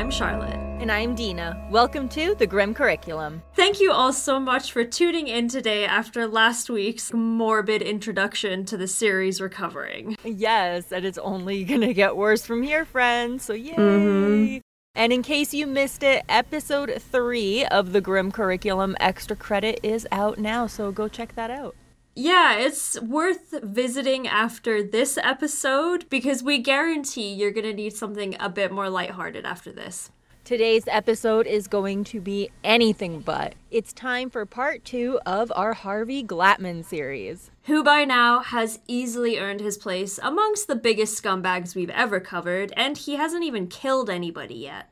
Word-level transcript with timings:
I'm 0.00 0.10
Charlotte. 0.10 0.56
And 0.80 0.90
I'm 0.90 1.14
Dina. 1.14 1.62
Welcome 1.70 2.08
to 2.08 2.34
the 2.34 2.46
Grim 2.46 2.72
Curriculum. 2.72 3.42
Thank 3.54 3.80
you 3.80 3.92
all 3.92 4.14
so 4.14 4.40
much 4.40 4.72
for 4.72 4.82
tuning 4.82 5.28
in 5.28 5.46
today 5.46 5.84
after 5.84 6.26
last 6.26 6.70
week's 6.70 7.12
morbid 7.12 7.82
introduction 7.82 8.64
to 8.64 8.78
the 8.78 8.86
series 8.86 9.42
we're 9.42 9.50
covering. 9.50 10.16
Yes, 10.24 10.90
and 10.90 11.04
it's 11.04 11.18
only 11.18 11.64
gonna 11.66 11.92
get 11.92 12.16
worse 12.16 12.46
from 12.46 12.62
here, 12.62 12.86
friends, 12.86 13.44
so 13.44 13.52
yay! 13.52 13.74
Mm-hmm. 13.74 14.58
And 14.94 15.12
in 15.12 15.22
case 15.22 15.52
you 15.52 15.66
missed 15.66 16.02
it, 16.02 16.24
episode 16.30 16.94
three 16.98 17.66
of 17.66 17.92
the 17.92 18.00
Grim 18.00 18.32
Curriculum 18.32 18.96
Extra 19.00 19.36
Credit 19.36 19.80
is 19.82 20.08
out 20.10 20.38
now, 20.38 20.66
so 20.66 20.90
go 20.92 21.08
check 21.08 21.34
that 21.34 21.50
out. 21.50 21.76
Yeah, 22.14 22.56
it's 22.56 23.00
worth 23.00 23.54
visiting 23.62 24.26
after 24.26 24.82
this 24.82 25.16
episode 25.16 26.06
because 26.10 26.42
we 26.42 26.58
guarantee 26.58 27.32
you're 27.32 27.52
going 27.52 27.64
to 27.64 27.72
need 27.72 27.94
something 27.94 28.36
a 28.40 28.48
bit 28.48 28.72
more 28.72 28.90
lighthearted 28.90 29.44
after 29.44 29.72
this. 29.72 30.10
Today's 30.42 30.84
episode 30.88 31.46
is 31.46 31.68
going 31.68 32.02
to 32.04 32.20
be 32.20 32.50
anything 32.64 33.20
but. 33.20 33.54
It's 33.70 33.92
time 33.92 34.28
for 34.28 34.44
part 34.44 34.84
two 34.84 35.20
of 35.24 35.52
our 35.54 35.72
Harvey 35.72 36.24
Glatman 36.24 36.84
series. 36.84 37.52
Who 37.64 37.84
by 37.84 38.04
now 38.04 38.40
has 38.40 38.80
easily 38.88 39.38
earned 39.38 39.60
his 39.60 39.78
place 39.78 40.18
amongst 40.20 40.66
the 40.66 40.74
biggest 40.74 41.22
scumbags 41.22 41.76
we've 41.76 41.90
ever 41.90 42.18
covered, 42.18 42.72
and 42.76 42.98
he 42.98 43.14
hasn't 43.14 43.44
even 43.44 43.68
killed 43.68 44.10
anybody 44.10 44.56
yet. 44.56 44.90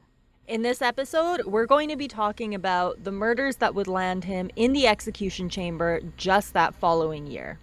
In 0.49 0.63
this 0.63 0.81
episode, 0.81 1.45
we're 1.45 1.67
going 1.67 1.91
to 1.91 1.97
be 1.97 2.09
talking 2.09 2.55
about 2.55 3.05
the 3.05 3.13
murders 3.13 3.57
that 3.57 3.75
would 3.75 3.87
land 3.87 4.25
him 4.25 4.51
in 4.57 4.73
the 4.73 4.87
execution 4.87 5.51
chamber 5.51 6.01
just 6.17 6.55
that 6.55 6.75
following 6.75 7.27
year. 7.27 7.59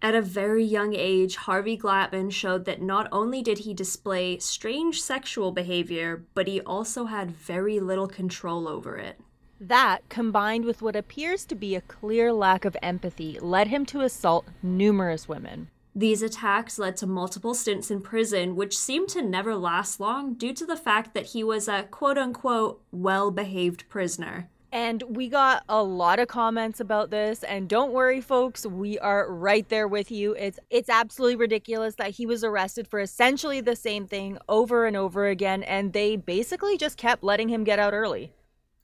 At 0.00 0.14
a 0.14 0.22
very 0.22 0.62
young 0.62 0.94
age, 0.94 1.34
Harvey 1.34 1.76
Glatman 1.76 2.30
showed 2.30 2.66
that 2.66 2.80
not 2.80 3.08
only 3.10 3.42
did 3.42 3.58
he 3.58 3.74
display 3.74 4.38
strange 4.38 5.02
sexual 5.02 5.50
behavior, 5.50 6.22
but 6.34 6.46
he 6.46 6.60
also 6.60 7.06
had 7.06 7.32
very 7.32 7.80
little 7.80 8.06
control 8.06 8.68
over 8.68 8.96
it. 8.96 9.18
That, 9.60 10.08
combined 10.08 10.66
with 10.66 10.82
what 10.82 10.94
appears 10.94 11.44
to 11.46 11.56
be 11.56 11.74
a 11.74 11.80
clear 11.80 12.32
lack 12.32 12.64
of 12.64 12.76
empathy, 12.80 13.40
led 13.40 13.66
him 13.66 13.84
to 13.86 14.02
assault 14.02 14.46
numerous 14.62 15.28
women. 15.28 15.68
These 15.96 16.22
attacks 16.22 16.76
led 16.76 16.96
to 16.98 17.06
multiple 17.06 17.54
stints 17.54 17.88
in 17.88 18.00
prison, 18.00 18.56
which 18.56 18.76
seemed 18.76 19.08
to 19.10 19.22
never 19.22 19.54
last 19.54 20.00
long 20.00 20.34
due 20.34 20.52
to 20.52 20.66
the 20.66 20.76
fact 20.76 21.14
that 21.14 21.26
he 21.26 21.44
was 21.44 21.68
a 21.68 21.84
quote 21.84 22.18
unquote 22.18 22.82
well 22.90 23.30
behaved 23.30 23.88
prisoner. 23.88 24.48
And 24.72 25.04
we 25.06 25.28
got 25.28 25.62
a 25.68 25.84
lot 25.84 26.18
of 26.18 26.26
comments 26.26 26.80
about 26.80 27.10
this 27.10 27.44
and 27.44 27.68
don't 27.68 27.92
worry 27.92 28.20
folks, 28.20 28.66
we 28.66 28.98
are 28.98 29.32
right 29.32 29.68
there 29.68 29.86
with 29.86 30.10
you. 30.10 30.32
It's 30.32 30.58
it's 30.68 30.88
absolutely 30.88 31.36
ridiculous 31.36 31.94
that 31.94 32.10
he 32.10 32.26
was 32.26 32.42
arrested 32.42 32.88
for 32.88 32.98
essentially 32.98 33.60
the 33.60 33.76
same 33.76 34.08
thing 34.08 34.36
over 34.48 34.86
and 34.86 34.96
over 34.96 35.28
again 35.28 35.62
and 35.62 35.92
they 35.92 36.16
basically 36.16 36.76
just 36.76 36.96
kept 36.96 37.22
letting 37.22 37.50
him 37.50 37.62
get 37.62 37.78
out 37.78 37.94
early. 37.94 38.32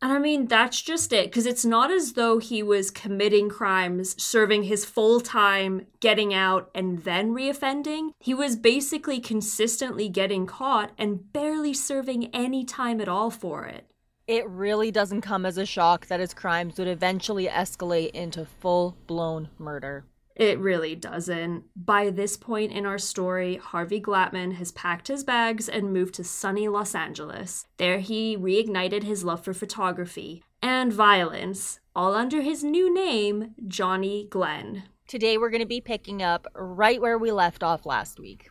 And 0.03 0.13
I 0.13 0.19
mean, 0.19 0.47
that's 0.47 0.81
just 0.81 1.13
it, 1.13 1.27
because 1.27 1.45
it's 1.45 1.65
not 1.65 1.91
as 1.91 2.15
though 2.15 2.39
he 2.39 2.63
was 2.63 2.91
committing 2.91 3.51
crimes, 3.51 4.21
serving 4.23 4.63
his 4.63 4.85
full 4.87 5.21
time, 5.21 5.87
getting 6.01 6.33
out, 6.33 6.71
and 6.75 7.05
then 7.05 7.35
reoffending. 7.35 8.13
He 8.19 8.33
was 8.33 8.57
basically 8.57 9.21
consistently 9.21 10.09
getting 10.09 10.47
caught 10.47 10.93
and 10.97 11.31
barely 11.35 11.75
serving 11.75 12.35
any 12.35 12.65
time 12.65 12.99
at 13.01 13.09
all 13.09 13.31
for 13.31 13.67
it. 13.67 13.91
It 14.27 14.49
really 14.49 14.91
doesn't 14.91 15.21
come 15.21 15.45
as 15.45 15.59
a 15.59 15.67
shock 15.67 16.07
that 16.07 16.21
his 16.21 16.33
crimes 16.33 16.79
would 16.79 16.89
eventually 16.89 17.49
escalate 17.49 18.13
into 18.13 18.47
full 18.47 18.97
blown 19.07 19.51
murder. 19.59 20.05
It 20.37 20.59
really 20.59 20.95
doesn't. 20.95 21.65
By 21.77 22.11
this 22.11 22.37
point 22.37 22.73
in 22.73 22.87
our 22.87 22.99
story, 22.99 23.57
Harvey 23.57 24.01
Glatman 24.01 24.55
has 24.55 24.73
packed 24.73 25.09
his 25.09 25.25
bags 25.25 25.69
and 25.69 25.93
moved 25.93 26.15
to 26.15 26.25
sunny 26.25 26.69
Los 26.69 26.95
Angeles. 26.95 27.67
There 27.77 27.99
he 27.99 28.37
reignited 28.37 29.03
his 29.03 29.25
love 29.25 29.45
for 29.45 29.53
photography 29.53 30.43
and 30.63 30.93
violence, 30.93 31.81
all 31.95 32.15
under 32.15 32.43
his 32.43 32.63
new 32.65 32.93
name, 32.93 33.55
Johnny 33.67 34.27
Glenn. 34.31 34.85
Today 35.07 35.37
we're 35.37 35.51
going 35.51 35.63
to 35.63 35.67
be 35.67 35.81
picking 35.81 36.23
up 36.23 36.47
right 36.55 37.01
where 37.01 37.19
we 37.19 37.33
left 37.33 37.63
off 37.63 37.85
last 37.85 38.21
week. 38.21 38.49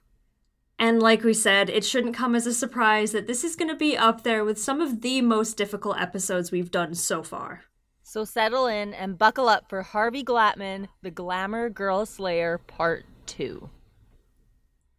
And 0.78 1.02
like 1.02 1.24
we 1.24 1.34
said, 1.34 1.70
it 1.70 1.84
shouldn't 1.84 2.16
come 2.16 2.36
as 2.36 2.48
a 2.48 2.54
surprise 2.54 3.12
that 3.12 3.28
this 3.28 3.44
is 3.44 3.56
going 3.56 3.70
to 3.70 3.76
be 3.76 3.98
up 3.98 4.24
there 4.24 4.46
with 4.46 4.58
some 4.58 4.80
of 4.80 5.02
the 5.02 5.22
most 5.22 5.58
difficult 5.58 6.00
episodes 6.00 6.52
we've 6.52 6.72
done 6.72 6.94
so 6.96 7.22
far. 7.22 7.64
So 8.12 8.26
settle 8.26 8.66
in 8.66 8.96
and 8.96 9.20
buckle 9.20 9.48
up 9.48 9.70
for 9.70 9.84
Harvey 9.84 10.24
Glatman, 10.24 10.88
The 11.04 11.12
Glamour 11.12 11.70
Girl 11.70 12.08
Slayer 12.08 12.58
Part 12.58 13.06
2. 13.28 13.70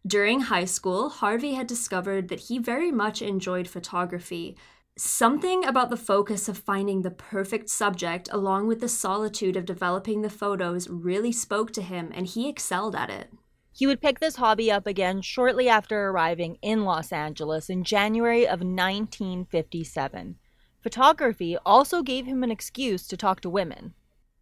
During 0.07 0.39
high 0.39 0.63
school, 0.63 1.09
Harvey 1.09 1.55
had 1.55 1.67
discovered 1.67 2.29
that 2.29 2.39
he 2.47 2.57
very 2.57 2.89
much 2.89 3.21
enjoyed 3.21 3.67
photography. 3.67 4.55
Something 4.97 5.65
about 5.65 5.89
the 5.89 5.97
focus 5.97 6.47
of 6.47 6.57
finding 6.57 7.01
the 7.01 7.11
perfect 7.11 7.67
subject, 7.67 8.29
along 8.31 8.67
with 8.67 8.79
the 8.79 8.87
solitude 8.87 9.57
of 9.57 9.65
developing 9.65 10.21
the 10.21 10.29
photos, 10.29 10.87
really 10.87 11.33
spoke 11.33 11.73
to 11.73 11.81
him, 11.81 12.13
and 12.15 12.27
he 12.27 12.47
excelled 12.47 12.95
at 12.95 13.09
it. 13.09 13.29
He 13.73 13.87
would 13.87 13.99
pick 13.99 14.21
this 14.21 14.37
hobby 14.37 14.71
up 14.71 14.87
again 14.87 15.21
shortly 15.21 15.67
after 15.67 16.07
arriving 16.07 16.59
in 16.61 16.85
Los 16.85 17.11
Angeles 17.11 17.69
in 17.69 17.83
January 17.83 18.45
of 18.45 18.61
1957. 18.61 20.37
Photography 20.81 21.57
also 21.63 22.01
gave 22.01 22.25
him 22.25 22.43
an 22.43 22.49
excuse 22.49 23.07
to 23.07 23.15
talk 23.15 23.39
to 23.41 23.49
women. 23.49 23.93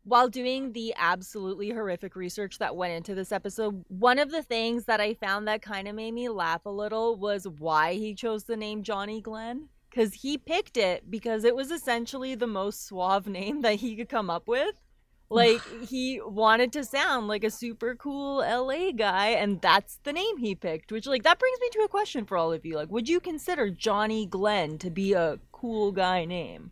While 0.06 0.30
doing 0.30 0.72
the 0.72 0.94
absolutely 0.98 1.70
horrific 1.70 2.16
research 2.16 2.60
that 2.60 2.78
went 2.78 2.94
into 2.94 3.14
this 3.14 3.34
episode, 3.34 3.84
one 3.90 4.18
of 4.18 4.32
the 4.32 4.42
things 4.42 4.86
that 4.86 5.02
I 5.02 5.14
found 5.14 5.48
that 5.48 5.62
kind 5.62 5.88
of 5.88 5.96
made 5.96 6.14
me 6.14 6.30
laugh 6.30 6.66
a 6.66 6.70
little 6.70 7.18
was 7.18 7.46
why 7.46 7.96
he 7.96 8.16
chose 8.16 8.46
the 8.46 8.56
name 8.56 8.84
Johnny 8.84 9.20
Glenn. 9.20 9.68
Because 9.90 10.14
he 10.14 10.38
picked 10.38 10.78
it 10.78 11.12
because 11.12 11.44
it 11.44 11.56
was 11.56 11.72
essentially 11.72 12.36
the 12.36 12.48
most 12.48 12.86
suave 12.86 13.28
name 13.28 13.62
that 13.62 13.76
he 13.76 13.98
could 13.98 14.08
come 14.08 14.30
up 14.30 14.48
with. 14.48 14.76
Like, 15.30 15.62
he 15.90 16.22
wanted 16.24 16.72
to 16.74 16.86
sound 16.86 17.28
like 17.28 17.44
a 17.44 17.52
super 17.52 17.96
cool 17.96 18.38
LA 18.38 18.92
guy, 18.92 19.30
and 19.30 19.62
that's 19.62 20.00
the 20.04 20.14
name 20.14 20.38
he 20.38 20.56
picked. 20.56 20.92
Which, 20.92 21.06
like, 21.06 21.24
that 21.24 21.40
brings 21.40 21.60
me 21.60 21.70
to 21.74 21.80
a 21.80 21.90
question 21.90 22.26
for 22.26 22.38
all 22.38 22.54
of 22.54 22.66
you. 22.66 22.76
Like, 22.76 22.90
would 22.90 23.10
you 23.10 23.20
consider 23.20 23.70
Johnny 23.70 24.26
Glenn 24.26 24.78
to 24.80 24.90
be 24.90 25.14
a 25.14 25.40
cool 25.60 25.92
guy 25.92 26.26
name. 26.26 26.72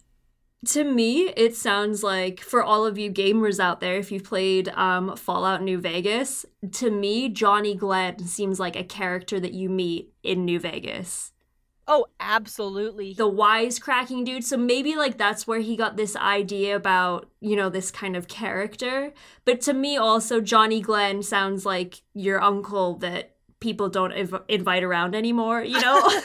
To 0.67 0.83
me, 0.83 1.29
it 1.37 1.55
sounds 1.55 2.03
like 2.03 2.39
for 2.39 2.63
all 2.63 2.85
of 2.85 2.97
you 2.97 3.11
gamers 3.11 3.59
out 3.59 3.79
there, 3.79 3.97
if 3.97 4.11
you've 4.11 4.23
played 4.23 4.69
um, 4.69 5.15
Fallout 5.15 5.61
New 5.61 5.79
Vegas, 5.79 6.45
to 6.73 6.89
me, 6.89 7.29
Johnny 7.29 7.75
Glenn 7.75 8.19
seems 8.19 8.59
like 8.59 8.75
a 8.75 8.83
character 8.83 9.39
that 9.39 9.53
you 9.53 9.69
meet 9.69 10.13
in 10.23 10.45
New 10.45 10.59
Vegas. 10.59 11.31
Oh, 11.87 12.07
absolutely. 12.19 13.13
The 13.13 13.31
wisecracking 13.31 14.25
dude. 14.25 14.43
So 14.43 14.57
maybe 14.57 14.95
like 14.97 15.17
that's 15.17 15.47
where 15.47 15.61
he 15.61 15.77
got 15.77 15.95
this 15.95 16.17
idea 16.17 16.75
about, 16.75 17.29
you 17.39 17.55
know, 17.55 17.69
this 17.69 17.91
kind 17.91 18.17
of 18.17 18.27
character. 18.27 19.13
But 19.45 19.61
to 19.61 19.73
me, 19.73 19.95
also, 19.95 20.41
Johnny 20.41 20.81
Glenn 20.81 21.23
sounds 21.23 21.65
like 21.65 22.01
your 22.13 22.41
uncle 22.41 22.95
that 22.95 23.36
people 23.59 23.89
don't 23.89 24.13
inv- 24.13 24.43
invite 24.47 24.83
around 24.83 25.15
anymore, 25.15 25.61
you 25.63 25.79
know? 25.79 26.21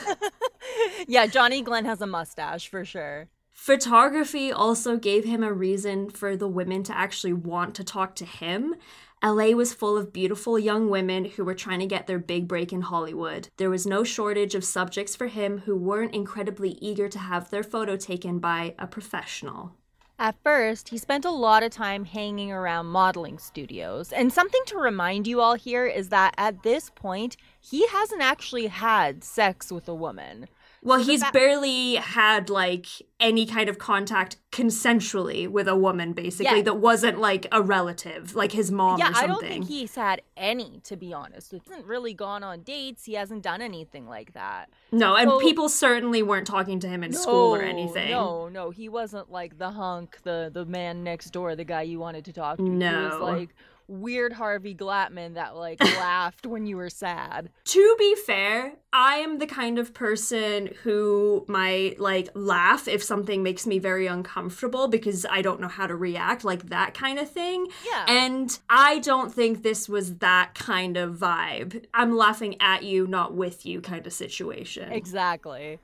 yeah, 1.07 1.25
Johnny 1.27 1.61
Glenn 1.61 1.85
has 1.85 2.01
a 2.01 2.07
mustache 2.07 2.67
for 2.67 2.85
sure. 2.85 3.27
Photography 3.51 4.51
also 4.51 4.97
gave 4.97 5.23
him 5.23 5.43
a 5.43 5.53
reason 5.53 6.09
for 6.09 6.35
the 6.35 6.47
women 6.47 6.83
to 6.83 6.97
actually 6.97 7.33
want 7.33 7.75
to 7.75 7.83
talk 7.83 8.15
to 8.15 8.25
him. 8.25 8.75
LA 9.23 9.51
was 9.51 9.73
full 9.73 9.97
of 9.97 10.11
beautiful 10.11 10.59
young 10.59 10.89
women 10.89 11.23
who 11.23 11.45
were 11.45 11.55
trying 11.55 11.79
to 11.79 11.85
get 11.85 12.07
their 12.07 12.19
big 12.19 12.45
break 12.45 12.73
in 12.73 12.81
Hollywood. 12.81 13.47
There 13.55 13.69
was 13.69 13.87
no 13.87 14.03
shortage 14.03 14.53
of 14.53 14.65
subjects 14.65 15.15
for 15.15 15.27
him 15.27 15.59
who 15.59 15.77
weren't 15.77 16.13
incredibly 16.13 16.71
eager 16.81 17.07
to 17.07 17.19
have 17.19 17.49
their 17.49 17.63
photo 17.63 17.95
taken 17.95 18.39
by 18.39 18.75
a 18.77 18.85
professional. 18.85 19.75
At 20.19 20.35
first, 20.43 20.89
he 20.89 20.97
spent 20.97 21.25
a 21.25 21.31
lot 21.31 21.63
of 21.63 21.71
time 21.71 22.05
hanging 22.05 22.51
around 22.51 22.85
modeling 22.85 23.39
studios. 23.39 24.13
And 24.13 24.31
something 24.31 24.61
to 24.67 24.77
remind 24.77 25.27
you 25.27 25.41
all 25.41 25.55
here 25.55 25.85
is 25.85 26.09
that 26.09 26.33
at 26.37 26.63
this 26.63 26.91
point, 26.91 27.35
he 27.59 27.87
hasn't 27.87 28.21
actually 28.21 28.67
had 28.67 29.23
sex 29.23 29.71
with 29.71 29.87
a 29.87 29.95
woman. 29.95 30.47
Well, 30.83 30.99
so 30.99 31.05
he's 31.05 31.23
barely 31.31 31.95
had 31.95 32.49
like 32.49 32.87
any 33.19 33.45
kind 33.45 33.69
of 33.69 33.77
contact 33.77 34.35
consensually 34.51 35.47
with 35.47 35.67
a 35.67 35.75
woman, 35.75 36.11
basically, 36.11 36.57
yeah. 36.57 36.63
that 36.63 36.77
wasn't 36.77 37.19
like 37.19 37.47
a 37.51 37.61
relative, 37.61 38.35
like 38.35 38.51
his 38.51 38.69
mom 38.69 38.99
yeah, 38.99 39.11
or 39.11 39.13
something. 39.13 39.23
I 39.23 39.33
don't 39.33 39.41
think 39.41 39.67
he's 39.67 39.95
had 39.95 40.21
any, 40.35 40.81
to 40.83 40.97
be 40.97 41.13
honest. 41.13 41.51
He 41.51 41.61
hasn't 41.65 41.87
really 41.87 42.13
gone 42.13 42.43
on 42.43 42.63
dates. 42.63 43.05
He 43.05 43.13
hasn't 43.13 43.43
done 43.43 43.61
anything 43.61 44.07
like 44.07 44.33
that. 44.33 44.69
No, 44.91 45.15
and 45.15 45.39
people 45.39 45.69
certainly 45.69 46.21
weren't 46.21 46.47
talking 46.47 46.79
to 46.81 46.87
him 46.87 47.03
in 47.03 47.11
no, 47.11 47.17
school 47.17 47.55
or 47.55 47.61
anything. 47.61 48.11
No, 48.11 48.49
no, 48.49 48.69
he 48.69 48.89
wasn't 48.89 49.31
like 49.31 49.57
the 49.57 49.71
hunk, 49.71 50.19
the 50.23 50.51
the 50.53 50.65
man 50.65 51.03
next 51.03 51.29
door, 51.29 51.55
the 51.55 51.63
guy 51.63 51.83
you 51.83 51.99
wanted 51.99 52.25
to 52.25 52.33
talk 52.33 52.57
to. 52.57 52.63
No. 52.63 52.89
He 52.89 53.05
was 53.05 53.21
like 53.21 53.55
weird 53.87 54.33
Harvey 54.33 54.75
Glatman 54.75 55.35
that 55.35 55.55
like 55.55 55.81
laughed 55.97 56.45
when 56.45 56.65
you 56.65 56.77
were 56.77 56.89
sad. 56.89 57.49
To 57.65 57.95
be 57.99 58.15
fair, 58.15 58.73
I 58.91 59.15
am 59.17 59.39
the 59.39 59.47
kind 59.47 59.79
of 59.79 59.93
person 59.93 60.69
who 60.83 61.45
might 61.47 61.99
like 61.99 62.29
laugh 62.33 62.87
if 62.87 63.03
something 63.03 63.43
makes 63.43 63.65
me 63.65 63.79
very 63.79 64.07
uncomfortable 64.07 64.87
because 64.87 65.25
I 65.29 65.41
don't 65.41 65.59
know 65.59 65.67
how 65.67 65.87
to 65.87 65.95
react, 65.95 66.43
like 66.43 66.69
that 66.69 66.93
kind 66.93 67.19
of 67.19 67.29
thing. 67.29 67.67
Yeah. 67.85 68.05
And 68.07 68.57
I 68.69 68.99
don't 68.99 69.33
think 69.33 69.63
this 69.63 69.89
was 69.89 70.17
that 70.17 70.53
kind 70.55 70.97
of 70.97 71.15
vibe. 71.15 71.85
I'm 71.93 72.15
laughing 72.15 72.55
at 72.59 72.83
you, 72.83 73.07
not 73.07 73.33
with 73.33 73.65
you 73.65 73.81
kind 73.81 74.05
of 74.05 74.13
situation. 74.13 74.91
Exactly. 74.91 75.79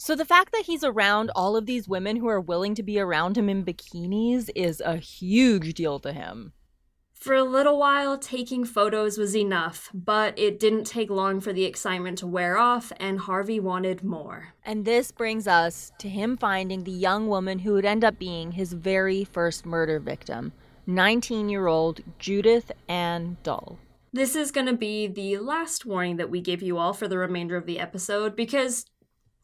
So 0.00 0.14
the 0.14 0.24
fact 0.24 0.52
that 0.52 0.62
he's 0.62 0.84
around 0.84 1.30
all 1.34 1.56
of 1.56 1.66
these 1.66 1.88
women 1.88 2.16
who 2.16 2.28
are 2.28 2.40
willing 2.40 2.76
to 2.76 2.84
be 2.84 3.00
around 3.00 3.36
him 3.36 3.48
in 3.48 3.64
bikinis 3.64 4.48
is 4.54 4.80
a 4.80 4.96
huge 4.96 5.74
deal 5.74 5.98
to 5.98 6.12
him. 6.12 6.52
For 7.18 7.34
a 7.34 7.42
little 7.42 7.78
while, 7.78 8.16
taking 8.16 8.64
photos 8.64 9.18
was 9.18 9.36
enough, 9.36 9.90
but 9.92 10.38
it 10.38 10.60
didn't 10.60 10.84
take 10.84 11.10
long 11.10 11.40
for 11.40 11.52
the 11.52 11.64
excitement 11.64 12.18
to 12.18 12.28
wear 12.28 12.56
off, 12.56 12.92
and 13.00 13.18
Harvey 13.18 13.58
wanted 13.58 14.04
more. 14.04 14.54
And 14.64 14.84
this 14.84 15.10
brings 15.10 15.48
us 15.48 15.90
to 15.98 16.08
him 16.08 16.36
finding 16.36 16.84
the 16.84 16.92
young 16.92 17.26
woman 17.26 17.58
who 17.58 17.72
would 17.72 17.84
end 17.84 18.04
up 18.04 18.20
being 18.20 18.52
his 18.52 18.72
very 18.72 19.24
first 19.24 19.66
murder 19.66 19.98
victim 19.98 20.52
19 20.86 21.48
year 21.48 21.66
old 21.66 22.00
Judith 22.20 22.70
Ann 22.88 23.36
Dull. 23.42 23.78
This 24.12 24.36
is 24.36 24.52
going 24.52 24.68
to 24.68 24.76
be 24.76 25.08
the 25.08 25.38
last 25.38 25.84
warning 25.84 26.16
that 26.16 26.30
we 26.30 26.40
give 26.40 26.62
you 26.62 26.78
all 26.78 26.92
for 26.92 27.08
the 27.08 27.18
remainder 27.18 27.56
of 27.56 27.66
the 27.66 27.80
episode 27.80 28.36
because 28.36 28.86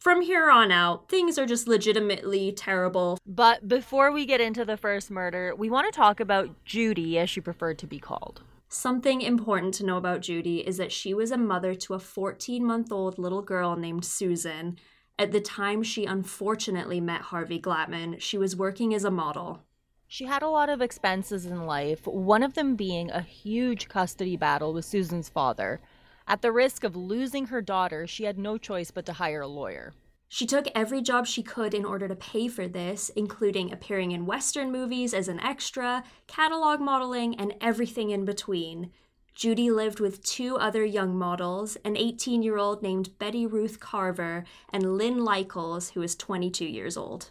from 0.05 0.21
here 0.21 0.51
on 0.51 0.71
out, 0.71 1.09
things 1.09 1.39
are 1.39 1.47
just 1.47 1.67
legitimately 1.67 2.51
terrible. 2.51 3.17
But 3.25 3.67
before 3.67 4.11
we 4.11 4.27
get 4.27 4.39
into 4.39 4.63
the 4.63 4.77
first 4.77 5.09
murder, 5.09 5.55
we 5.57 5.67
want 5.67 5.91
to 5.91 5.97
talk 5.97 6.19
about 6.19 6.63
Judy, 6.63 7.17
as 7.17 7.27
she 7.27 7.41
preferred 7.41 7.79
to 7.79 7.87
be 7.87 7.97
called. 7.97 8.43
Something 8.69 9.23
important 9.23 9.73
to 9.73 9.83
know 9.83 9.97
about 9.97 10.21
Judy 10.21 10.59
is 10.59 10.77
that 10.77 10.91
she 10.91 11.15
was 11.15 11.31
a 11.31 11.39
mother 11.39 11.73
to 11.73 11.95
a 11.95 11.99
14 11.99 12.63
month 12.63 12.91
old 12.91 13.17
little 13.17 13.41
girl 13.41 13.75
named 13.75 14.05
Susan. 14.05 14.77
At 15.17 15.31
the 15.31 15.41
time 15.41 15.81
she 15.81 16.05
unfortunately 16.05 17.01
met 17.01 17.21
Harvey 17.21 17.59
Glatman, 17.59 18.21
she 18.21 18.37
was 18.37 18.55
working 18.55 18.93
as 18.93 19.05
a 19.05 19.09
model. 19.09 19.61
She 20.05 20.25
had 20.25 20.43
a 20.43 20.49
lot 20.49 20.69
of 20.69 20.83
expenses 20.83 21.47
in 21.47 21.65
life, 21.65 22.05
one 22.05 22.43
of 22.43 22.53
them 22.53 22.75
being 22.75 23.09
a 23.09 23.21
huge 23.21 23.89
custody 23.89 24.37
battle 24.37 24.71
with 24.71 24.85
Susan's 24.85 25.29
father. 25.29 25.81
At 26.27 26.41
the 26.41 26.51
risk 26.51 26.83
of 26.83 26.95
losing 26.95 27.47
her 27.47 27.61
daughter, 27.61 28.07
she 28.07 28.23
had 28.23 28.39
no 28.39 28.57
choice 28.57 28.89
but 28.89 29.05
to 29.05 29.13
hire 29.13 29.41
a 29.41 29.47
lawyer. 29.47 29.93
She 30.27 30.47
took 30.47 30.65
every 30.73 31.01
job 31.01 31.27
she 31.27 31.43
could 31.43 31.75
in 31.75 31.85
order 31.85 32.07
to 32.07 32.15
pay 32.15 32.47
for 32.47 32.67
this, 32.67 33.09
including 33.09 33.71
appearing 33.71 34.11
in 34.11 34.25
Western 34.25 34.71
movies 34.71 35.13
as 35.13 35.27
an 35.27 35.39
extra, 35.39 36.03
catalog 36.25 36.79
modeling, 36.79 37.35
and 37.39 37.53
everything 37.61 38.09
in 38.09 38.25
between. 38.25 38.91
Judy 39.35 39.69
lived 39.69 39.99
with 39.99 40.23
two 40.23 40.57
other 40.57 40.83
young 40.83 41.15
models, 41.15 41.77
an 41.85 41.95
18 41.95 42.41
year 42.41 42.57
old 42.57 42.81
named 42.81 43.19
Betty 43.19 43.45
Ruth 43.45 43.79
Carver 43.79 44.45
and 44.69 44.97
Lynn 44.97 45.19
Lykles, 45.19 45.91
who 45.91 45.99
was 45.99 46.15
22 46.15 46.65
years 46.65 46.97
old. 46.97 47.29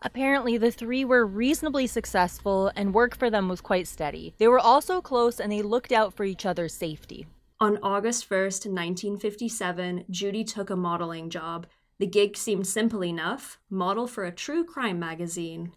Apparently, 0.00 0.58
the 0.58 0.72
three 0.72 1.04
were 1.04 1.24
reasonably 1.24 1.86
successful 1.86 2.72
and 2.74 2.92
work 2.92 3.16
for 3.16 3.30
them 3.30 3.48
was 3.48 3.60
quite 3.60 3.86
steady. 3.86 4.34
They 4.38 4.48
were 4.48 4.58
also 4.58 5.00
close 5.00 5.38
and 5.38 5.52
they 5.52 5.62
looked 5.62 5.92
out 5.92 6.14
for 6.14 6.24
each 6.24 6.44
other's 6.44 6.74
safety. 6.74 7.26
On 7.62 7.78
August 7.80 8.28
1st, 8.28 8.66
1957, 8.66 10.06
Judy 10.10 10.42
took 10.42 10.68
a 10.68 10.74
modeling 10.74 11.30
job. 11.30 11.68
The 12.00 12.08
gig 12.08 12.36
seemed 12.36 12.66
simple 12.66 13.04
enough 13.04 13.60
model 13.70 14.08
for 14.08 14.24
a 14.24 14.32
true 14.32 14.64
crime 14.64 14.98
magazine. 14.98 15.70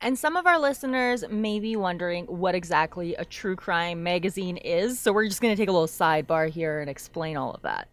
And 0.00 0.16
some 0.16 0.36
of 0.36 0.46
our 0.46 0.60
listeners 0.60 1.24
may 1.28 1.58
be 1.58 1.74
wondering 1.74 2.26
what 2.26 2.54
exactly 2.54 3.16
a 3.16 3.24
true 3.24 3.56
crime 3.56 4.04
magazine 4.04 4.58
is, 4.58 5.00
so 5.00 5.12
we're 5.12 5.26
just 5.26 5.40
going 5.40 5.52
to 5.52 5.60
take 5.60 5.68
a 5.68 5.72
little 5.72 5.88
sidebar 5.88 6.48
here 6.48 6.78
and 6.78 6.88
explain 6.88 7.36
all 7.36 7.50
of 7.50 7.62
that 7.62 7.88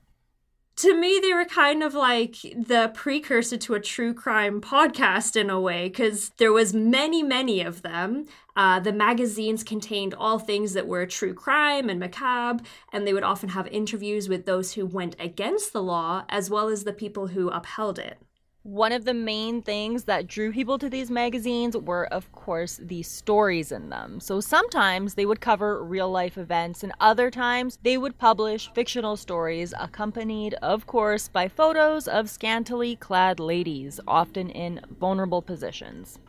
to 0.81 0.95
me 0.95 1.19
they 1.21 1.31
were 1.31 1.45
kind 1.45 1.83
of 1.83 1.93
like 1.93 2.37
the 2.41 2.91
precursor 2.95 3.55
to 3.55 3.75
a 3.75 3.79
true 3.79 4.15
crime 4.15 4.59
podcast 4.59 5.35
in 5.35 5.47
a 5.51 5.61
way 5.61 5.87
because 5.87 6.31
there 6.37 6.51
was 6.51 6.73
many 6.73 7.21
many 7.21 7.61
of 7.61 7.83
them. 7.83 8.25
Uh, 8.55 8.79
the 8.79 8.91
magazines 8.91 9.63
contained 9.63 10.15
all 10.15 10.39
things 10.39 10.73
that 10.73 10.87
were 10.87 11.05
true 11.05 11.35
crime 11.35 11.87
and 11.87 11.99
macabre 11.99 12.63
and 12.91 13.05
they 13.05 13.13
would 13.13 13.23
often 13.23 13.49
have 13.49 13.67
interviews 13.67 14.27
with 14.27 14.47
those 14.47 14.73
who 14.73 14.83
went 14.83 15.15
against 15.19 15.71
the 15.71 15.83
law 15.83 16.25
as 16.29 16.49
well 16.49 16.67
as 16.67 16.83
the 16.83 16.93
people 16.93 17.27
who 17.27 17.49
upheld 17.49 17.99
it 17.99 18.17
one 18.63 18.91
of 18.91 19.05
the 19.05 19.13
main 19.13 19.61
things 19.61 20.03
that 20.03 20.27
drew 20.27 20.51
people 20.51 20.77
to 20.77 20.89
these 20.89 21.09
magazines 21.09 21.75
were, 21.75 22.05
of 22.13 22.31
course, 22.31 22.79
the 22.83 23.01
stories 23.01 23.71
in 23.71 23.89
them. 23.89 24.19
So 24.19 24.39
sometimes 24.39 25.15
they 25.15 25.25
would 25.25 25.41
cover 25.41 25.83
real 25.83 26.11
life 26.11 26.37
events, 26.37 26.83
and 26.83 26.93
other 26.99 27.31
times 27.31 27.79
they 27.81 27.97
would 27.97 28.19
publish 28.19 28.71
fictional 28.73 29.17
stories, 29.17 29.73
accompanied, 29.79 30.53
of 30.61 30.85
course, 30.85 31.27
by 31.27 31.47
photos 31.47 32.07
of 32.07 32.29
scantily 32.29 32.95
clad 32.95 33.39
ladies, 33.39 33.99
often 34.07 34.49
in 34.51 34.81
vulnerable 34.99 35.41
positions. 35.41 36.19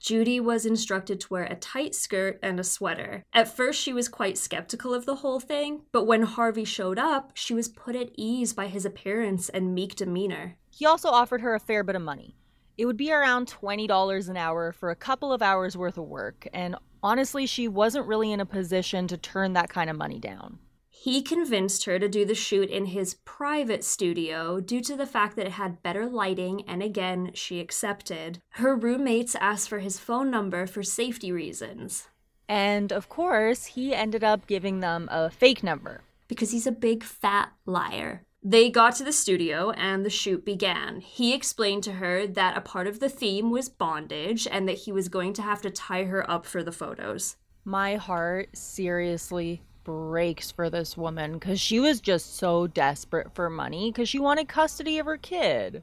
Judy 0.00 0.40
was 0.40 0.64
instructed 0.64 1.20
to 1.20 1.28
wear 1.28 1.44
a 1.44 1.56
tight 1.56 1.94
skirt 1.94 2.38
and 2.42 2.58
a 2.58 2.64
sweater. 2.64 3.22
At 3.34 3.54
first, 3.54 3.82
she 3.82 3.92
was 3.92 4.08
quite 4.08 4.38
skeptical 4.38 4.94
of 4.94 5.04
the 5.04 5.16
whole 5.16 5.40
thing, 5.40 5.82
but 5.92 6.06
when 6.06 6.22
Harvey 6.22 6.64
showed 6.64 6.98
up, 6.98 7.32
she 7.34 7.52
was 7.52 7.68
put 7.68 7.94
at 7.94 8.08
ease 8.16 8.54
by 8.54 8.68
his 8.68 8.86
appearance 8.86 9.50
and 9.50 9.74
meek 9.74 9.94
demeanor. 9.94 10.56
He 10.80 10.86
also 10.86 11.10
offered 11.10 11.42
her 11.42 11.54
a 11.54 11.60
fair 11.60 11.84
bit 11.84 11.94
of 11.94 12.00
money. 12.00 12.34
It 12.78 12.86
would 12.86 12.96
be 12.96 13.12
around 13.12 13.48
$20 13.48 14.30
an 14.30 14.38
hour 14.38 14.72
for 14.72 14.88
a 14.88 14.96
couple 14.96 15.30
of 15.30 15.42
hours 15.42 15.76
worth 15.76 15.98
of 15.98 16.08
work, 16.08 16.48
and 16.54 16.74
honestly, 17.02 17.44
she 17.44 17.68
wasn't 17.68 18.06
really 18.06 18.32
in 18.32 18.40
a 18.40 18.46
position 18.46 19.06
to 19.08 19.18
turn 19.18 19.52
that 19.52 19.68
kind 19.68 19.90
of 19.90 19.98
money 19.98 20.18
down. 20.18 20.58
He 20.88 21.20
convinced 21.20 21.84
her 21.84 21.98
to 21.98 22.08
do 22.08 22.24
the 22.24 22.34
shoot 22.34 22.70
in 22.70 22.86
his 22.86 23.12
private 23.26 23.84
studio 23.84 24.58
due 24.58 24.80
to 24.80 24.96
the 24.96 25.04
fact 25.04 25.36
that 25.36 25.44
it 25.44 25.52
had 25.52 25.82
better 25.82 26.06
lighting, 26.06 26.66
and 26.66 26.82
again, 26.82 27.32
she 27.34 27.60
accepted. 27.60 28.38
Her 28.52 28.74
roommates 28.74 29.34
asked 29.34 29.68
for 29.68 29.80
his 29.80 29.98
phone 29.98 30.30
number 30.30 30.66
for 30.66 30.82
safety 30.82 31.30
reasons. 31.30 32.08
And 32.48 32.90
of 32.90 33.10
course, 33.10 33.66
he 33.66 33.94
ended 33.94 34.24
up 34.24 34.46
giving 34.46 34.80
them 34.80 35.10
a 35.12 35.28
fake 35.28 35.62
number. 35.62 36.00
Because 36.26 36.52
he's 36.52 36.66
a 36.66 36.72
big 36.72 37.04
fat 37.04 37.52
liar. 37.66 38.22
They 38.42 38.70
got 38.70 38.94
to 38.96 39.04
the 39.04 39.12
studio 39.12 39.70
and 39.72 40.02
the 40.02 40.08
shoot 40.08 40.46
began. 40.46 41.02
He 41.02 41.34
explained 41.34 41.82
to 41.84 41.92
her 41.92 42.26
that 42.26 42.56
a 42.56 42.62
part 42.62 42.86
of 42.86 42.98
the 42.98 43.10
theme 43.10 43.50
was 43.50 43.68
bondage 43.68 44.48
and 44.50 44.66
that 44.66 44.78
he 44.78 44.92
was 44.92 45.10
going 45.10 45.34
to 45.34 45.42
have 45.42 45.60
to 45.60 45.70
tie 45.70 46.04
her 46.04 46.28
up 46.30 46.46
for 46.46 46.62
the 46.62 46.72
photos. 46.72 47.36
My 47.66 47.96
heart 47.96 48.56
seriously 48.56 49.60
breaks 49.84 50.50
for 50.50 50.70
this 50.70 50.96
woman 50.96 51.34
because 51.34 51.60
she 51.60 51.80
was 51.80 52.00
just 52.00 52.36
so 52.36 52.66
desperate 52.66 53.34
for 53.34 53.50
money 53.50 53.90
because 53.90 54.08
she 54.08 54.18
wanted 54.18 54.48
custody 54.48 54.98
of 54.98 55.04
her 55.04 55.18
kid. 55.18 55.82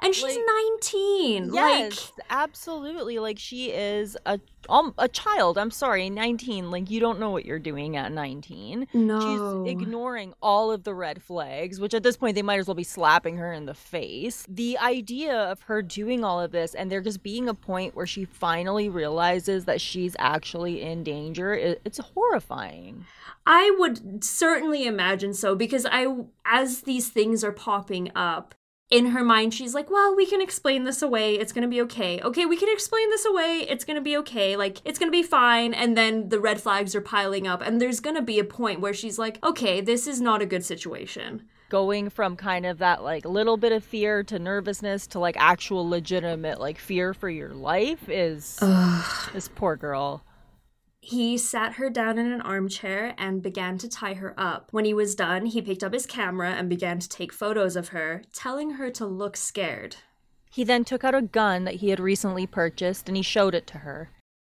And 0.00 0.14
she's 0.14 0.36
like, 0.36 0.44
19. 0.82 1.50
Yes, 1.52 2.12
like, 2.16 2.26
absolutely. 2.30 3.18
Like 3.18 3.38
she 3.38 3.72
is 3.72 4.16
a 4.26 4.38
um, 4.68 4.94
a 4.98 5.08
child. 5.08 5.58
I'm 5.58 5.70
sorry, 5.70 6.08
19. 6.10 6.70
Like 6.70 6.90
you 6.90 7.00
don't 7.00 7.18
know 7.18 7.30
what 7.30 7.44
you're 7.44 7.58
doing 7.58 7.96
at 7.96 8.12
19. 8.12 8.86
No. 8.94 9.64
She's 9.64 9.72
ignoring 9.72 10.34
all 10.40 10.70
of 10.70 10.84
the 10.84 10.94
red 10.94 11.22
flags, 11.22 11.80
which 11.80 11.94
at 11.94 12.02
this 12.02 12.16
point 12.16 12.36
they 12.36 12.42
might 12.42 12.60
as 12.60 12.68
well 12.68 12.74
be 12.74 12.84
slapping 12.84 13.38
her 13.38 13.52
in 13.52 13.66
the 13.66 13.74
face. 13.74 14.46
The 14.48 14.78
idea 14.78 15.34
of 15.34 15.62
her 15.62 15.82
doing 15.82 16.22
all 16.22 16.40
of 16.40 16.52
this 16.52 16.74
and 16.74 16.90
there 16.90 17.00
just 17.00 17.22
being 17.22 17.48
a 17.48 17.54
point 17.54 17.96
where 17.96 18.06
she 18.06 18.24
finally 18.24 18.88
realizes 18.88 19.64
that 19.64 19.80
she's 19.80 20.14
actually 20.18 20.82
in 20.82 21.02
danger, 21.02 21.54
it's 21.54 21.98
horrifying. 21.98 23.04
I 23.46 23.74
would 23.78 24.22
certainly 24.22 24.86
imagine 24.86 25.32
so 25.32 25.56
because 25.56 25.86
I 25.90 26.06
as 26.44 26.82
these 26.82 27.08
things 27.08 27.42
are 27.42 27.52
popping 27.52 28.10
up 28.14 28.54
in 28.90 29.06
her 29.06 29.22
mind 29.22 29.52
she's 29.54 29.74
like, 29.74 29.90
"Well, 29.90 30.16
we 30.16 30.26
can 30.26 30.40
explain 30.40 30.84
this 30.84 31.02
away. 31.02 31.34
It's 31.34 31.52
going 31.52 31.62
to 31.62 31.68
be 31.68 31.80
okay. 31.82 32.20
Okay, 32.20 32.46
we 32.46 32.56
can 32.56 32.72
explain 32.72 33.10
this 33.10 33.26
away. 33.26 33.66
It's 33.68 33.84
going 33.84 33.96
to 33.96 34.02
be 34.02 34.16
okay. 34.18 34.56
Like 34.56 34.80
it's 34.84 34.98
going 34.98 35.08
to 35.10 35.16
be 35.16 35.22
fine." 35.22 35.74
And 35.74 35.96
then 35.96 36.28
the 36.28 36.40
red 36.40 36.60
flags 36.60 36.94
are 36.94 37.00
piling 37.00 37.46
up 37.46 37.60
and 37.62 37.80
there's 37.80 38.00
going 38.00 38.16
to 38.16 38.22
be 38.22 38.38
a 38.38 38.44
point 38.44 38.80
where 38.80 38.94
she's 38.94 39.18
like, 39.18 39.42
"Okay, 39.44 39.80
this 39.80 40.06
is 40.06 40.20
not 40.20 40.42
a 40.42 40.46
good 40.46 40.64
situation." 40.64 41.42
Going 41.70 42.08
from 42.08 42.34
kind 42.36 42.64
of 42.64 42.78
that 42.78 43.02
like 43.02 43.26
little 43.26 43.58
bit 43.58 43.72
of 43.72 43.84
fear 43.84 44.22
to 44.24 44.38
nervousness 44.38 45.06
to 45.08 45.18
like 45.18 45.36
actual 45.38 45.86
legitimate 45.86 46.58
like 46.58 46.78
fear 46.78 47.12
for 47.12 47.28
your 47.28 47.52
life 47.52 48.08
is 48.08 48.58
Ugh. 48.62 49.30
this 49.34 49.48
poor 49.48 49.76
girl. 49.76 50.24
He 51.00 51.38
sat 51.38 51.74
her 51.74 51.88
down 51.90 52.18
in 52.18 52.30
an 52.32 52.40
armchair 52.40 53.14
and 53.16 53.42
began 53.42 53.78
to 53.78 53.88
tie 53.88 54.14
her 54.14 54.34
up. 54.36 54.68
When 54.72 54.84
he 54.84 54.92
was 54.92 55.14
done, 55.14 55.46
he 55.46 55.62
picked 55.62 55.84
up 55.84 55.92
his 55.92 56.06
camera 56.06 56.50
and 56.50 56.68
began 56.68 56.98
to 56.98 57.08
take 57.08 57.32
photos 57.32 57.76
of 57.76 57.88
her, 57.88 58.22
telling 58.32 58.72
her 58.72 58.90
to 58.90 59.06
look 59.06 59.36
scared. 59.36 59.96
He 60.50 60.64
then 60.64 60.84
took 60.84 61.04
out 61.04 61.14
a 61.14 61.22
gun 61.22 61.64
that 61.64 61.76
he 61.76 61.90
had 61.90 62.00
recently 62.00 62.46
purchased 62.46 63.08
and 63.08 63.16
he 63.16 63.22
showed 63.22 63.54
it 63.54 63.66
to 63.68 63.78
her. 63.78 64.10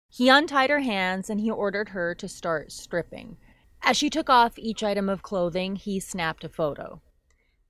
He 0.09 0.29
untied 0.29 0.69
her 0.69 0.79
hands 0.79 1.29
and 1.29 1.41
he 1.41 1.51
ordered 1.51 1.89
her 1.89 2.15
to 2.15 2.27
start 2.27 2.71
stripping. 2.71 3.37
As 3.83 3.97
she 3.97 4.09
took 4.09 4.29
off 4.29 4.57
each 4.57 4.83
item 4.83 5.09
of 5.09 5.21
clothing, 5.21 5.75
he 5.75 5.99
snapped 5.99 6.43
a 6.43 6.49
photo. 6.49 7.01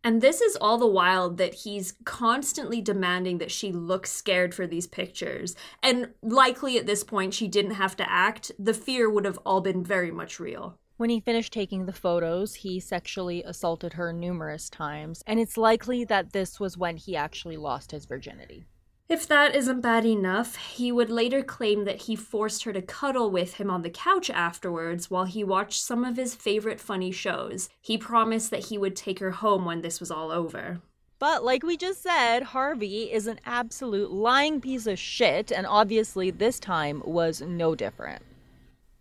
And 0.08 0.22
this 0.22 0.40
is 0.40 0.56
all 0.62 0.78
the 0.78 0.88
while 0.88 1.30
that 1.32 1.54
he's 1.54 1.96
constantly 2.06 2.80
demanding 2.80 3.40
that 3.40 3.52
she 3.52 3.74
look 3.74 4.08
scared 4.08 4.56
for 4.56 4.66
these 4.66 4.88
pictures. 4.88 5.54
And 5.84 6.14
likely 6.24 6.78
at 6.78 6.86
this 6.86 7.04
point, 7.04 7.34
she 7.34 7.50
didn't 7.50 7.72
have 7.72 7.98
to 7.98 8.10
act. 8.10 8.54
The 8.58 8.74
fear 8.74 9.10
would 9.10 9.26
have 9.26 9.38
all 9.46 9.60
been 9.60 9.84
very 9.84 10.10
much 10.12 10.40
real. 10.40 10.78
When 10.96 11.10
he 11.10 11.20
finished 11.20 11.52
taking 11.52 11.88
the 11.88 11.92
photos, 11.92 12.56
he 12.56 12.80
sexually 12.80 13.44
assaulted 13.44 13.94
her 13.94 14.14
numerous 14.14 14.70
times, 14.70 15.26
and 15.28 15.42
it's 15.42 15.58
likely 15.58 16.06
that 16.06 16.32
this 16.32 16.58
was 16.58 16.78
when 16.78 16.96
he 16.96 17.18
actually 17.18 17.58
lost 17.58 17.92
his 17.92 18.06
virginity. 18.06 18.66
If 19.10 19.26
that 19.30 19.56
isn't 19.56 19.80
bad 19.80 20.06
enough, 20.06 20.58
he 20.58 20.92
would 20.92 21.10
later 21.10 21.42
claim 21.42 21.86
that 21.86 22.04
he 22.04 22.16
forced 22.18 22.64
her 22.64 22.74
to 22.74 22.82
cuddle 22.82 23.32
with 23.32 23.54
him 23.54 23.72
on 23.72 23.82
the 23.82 23.90
couch 23.90 24.30
afterwards 24.30 25.10
while 25.10 25.24
he 25.24 25.46
watched 25.46 25.82
some 25.82 26.04
of 26.04 26.18
his 26.18 26.36
favorite 26.36 26.82
funny 26.82 27.12
shows. 27.12 27.70
He 27.82 27.98
promised 27.98 28.52
that 28.52 28.66
he 28.66 28.78
would 28.78 28.98
take 28.98 29.20
her 29.20 29.32
home 29.32 29.64
when 29.64 29.80
this 29.80 30.02
was 30.02 30.12
all 30.12 30.30
over. 30.30 30.82
But 31.20 31.46
like 31.46 31.64
we 31.64 31.78
just 31.78 32.04
said, 32.04 32.44
Harvey 32.44 33.12
is 33.12 33.28
an 33.28 33.40
absolute 33.46 34.12
lying 34.12 34.60
piece 34.60 34.86
of 34.88 35.00
shit, 35.00 35.54
and 35.54 35.66
obviously 35.66 36.30
this 36.30 36.60
time 36.60 37.02
was 37.06 37.42
no 37.42 37.76
different. 37.76 38.24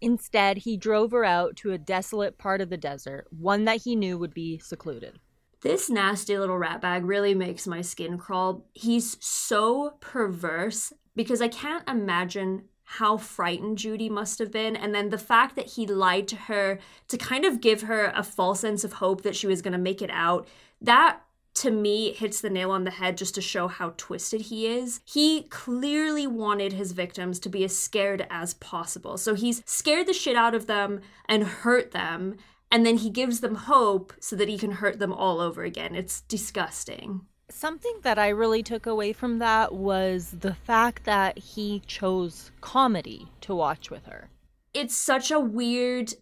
Instead, 0.00 0.58
he 0.58 0.76
drove 0.76 1.10
her 1.10 1.24
out 1.24 1.56
to 1.56 1.72
a 1.72 1.78
desolate 1.78 2.38
part 2.38 2.60
of 2.60 2.70
the 2.70 2.76
desert, 2.76 3.26
one 3.36 3.64
that 3.64 3.82
he 3.82 3.96
knew 3.96 4.16
would 4.16 4.32
be 4.32 4.58
secluded. 4.58 5.18
This 5.62 5.88
nasty 5.90 6.38
little 6.38 6.58
ratbag 6.58 7.02
really 7.04 7.34
makes 7.34 7.66
my 7.66 7.80
skin 7.80 8.18
crawl. 8.18 8.66
He's 8.72 9.16
so 9.24 9.94
perverse 10.00 10.92
because 11.14 11.40
I 11.40 11.48
can't 11.48 11.88
imagine 11.88 12.64
how 12.84 13.16
frightened 13.16 13.78
Judy 13.78 14.08
must 14.08 14.38
have 14.38 14.52
been. 14.52 14.76
And 14.76 14.94
then 14.94 15.08
the 15.08 15.18
fact 15.18 15.56
that 15.56 15.70
he 15.70 15.86
lied 15.86 16.28
to 16.28 16.36
her 16.36 16.78
to 17.08 17.18
kind 17.18 17.44
of 17.44 17.60
give 17.60 17.82
her 17.82 18.12
a 18.14 18.22
false 18.22 18.60
sense 18.60 18.84
of 18.84 18.94
hope 18.94 19.22
that 19.22 19.34
she 19.34 19.48
was 19.48 19.60
going 19.60 19.72
to 19.72 19.78
make 19.78 20.00
it 20.00 20.10
out, 20.12 20.46
that 20.80 21.20
to 21.54 21.70
me 21.70 22.12
hits 22.12 22.40
the 22.40 22.50
nail 22.50 22.70
on 22.70 22.84
the 22.84 22.90
head 22.90 23.16
just 23.16 23.34
to 23.34 23.40
show 23.40 23.66
how 23.66 23.94
twisted 23.96 24.42
he 24.42 24.66
is. 24.66 25.00
He 25.04 25.44
clearly 25.44 26.26
wanted 26.26 26.74
his 26.74 26.92
victims 26.92 27.40
to 27.40 27.48
be 27.48 27.64
as 27.64 27.76
scared 27.76 28.26
as 28.30 28.54
possible. 28.54 29.16
So 29.16 29.34
he's 29.34 29.62
scared 29.66 30.06
the 30.06 30.12
shit 30.12 30.36
out 30.36 30.54
of 30.54 30.66
them 30.66 31.00
and 31.28 31.42
hurt 31.42 31.90
them. 31.92 32.36
And 32.70 32.84
then 32.84 32.98
he 32.98 33.10
gives 33.10 33.40
them 33.40 33.54
hope 33.54 34.12
so 34.20 34.36
that 34.36 34.48
he 34.48 34.58
can 34.58 34.72
hurt 34.72 34.98
them 34.98 35.12
all 35.12 35.40
over 35.40 35.62
again. 35.62 35.94
It's 35.94 36.22
disgusting. 36.22 37.22
Something 37.48 38.00
that 38.02 38.18
I 38.18 38.28
really 38.28 38.62
took 38.62 38.86
away 38.86 39.12
from 39.12 39.38
that 39.38 39.72
was 39.72 40.34
the 40.40 40.54
fact 40.54 41.04
that 41.04 41.38
he 41.38 41.80
chose 41.86 42.50
comedy 42.60 43.28
to 43.42 43.54
watch 43.54 43.88
with 43.88 44.06
her. 44.06 44.30
It's 44.74 44.96
such 44.96 45.30
a 45.30 45.38
weird 45.38 46.14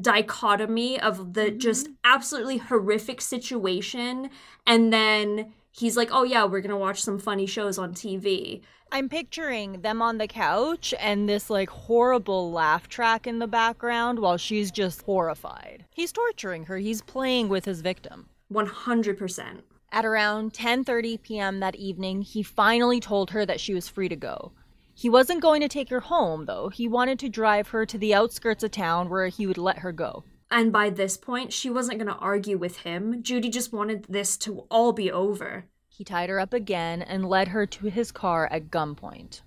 dichotomy 0.00 0.98
of 0.98 1.34
the 1.34 1.42
mm-hmm. 1.42 1.58
just 1.58 1.88
absolutely 2.04 2.56
horrific 2.58 3.20
situation 3.20 4.30
and 4.66 4.90
then 4.90 5.52
he's 5.70 5.98
like 5.98 6.08
oh 6.12 6.22
yeah 6.22 6.44
we're 6.44 6.62
gonna 6.62 6.78
watch 6.78 7.02
some 7.02 7.18
funny 7.18 7.44
shows 7.44 7.76
on 7.76 7.92
tv 7.92 8.62
i'm 8.92 9.08
picturing 9.08 9.80
them 9.80 10.00
on 10.00 10.18
the 10.18 10.28
couch 10.28 10.94
and 11.00 11.28
this 11.28 11.50
like 11.50 11.68
horrible 11.68 12.52
laugh 12.52 12.88
track 12.88 13.26
in 13.26 13.40
the 13.40 13.48
background 13.48 14.20
while 14.20 14.36
she's 14.36 14.70
just 14.70 15.02
horrified 15.02 15.84
he's 15.90 16.12
torturing 16.12 16.64
her 16.66 16.78
he's 16.78 17.02
playing 17.02 17.48
with 17.48 17.64
his 17.64 17.80
victim 17.80 18.28
100% 18.52 19.62
at 19.92 20.06
around 20.06 20.54
10:30 20.54 21.20
p.m. 21.22 21.60
that 21.60 21.76
evening, 21.76 22.22
he 22.22 22.42
finally 22.42 22.98
told 22.98 23.30
her 23.30 23.44
that 23.44 23.60
she 23.60 23.74
was 23.74 23.88
free 23.88 24.08
to 24.08 24.16
go. 24.16 24.52
He 24.94 25.08
wasn't 25.10 25.42
going 25.42 25.60
to 25.60 25.68
take 25.68 25.90
her 25.90 26.00
home, 26.00 26.46
though. 26.46 26.70
He 26.70 26.88
wanted 26.88 27.18
to 27.20 27.28
drive 27.28 27.68
her 27.68 27.86
to 27.86 27.98
the 27.98 28.14
outskirts 28.14 28.64
of 28.64 28.70
town 28.70 29.10
where 29.10 29.28
he 29.28 29.46
would 29.46 29.58
let 29.58 29.78
her 29.78 29.92
go. 29.92 30.24
And 30.50 30.72
by 30.72 30.90
this 30.90 31.16
point, 31.16 31.52
she 31.52 31.70
wasn't 31.70 31.98
going 31.98 32.12
to 32.12 32.20
argue 32.20 32.58
with 32.58 32.78
him. 32.78 33.22
Judy 33.22 33.48
just 33.48 33.72
wanted 33.72 34.06
this 34.08 34.36
to 34.38 34.60
all 34.70 34.92
be 34.92 35.10
over. 35.10 35.66
He 36.02 36.04
tied 36.04 36.30
her 36.30 36.40
up 36.40 36.52
again 36.52 37.00
and 37.00 37.28
led 37.28 37.46
her 37.46 37.64
to 37.64 37.86
his 37.86 38.10
car 38.10 38.48
at 38.50 38.72
gunpoint. 38.72 39.42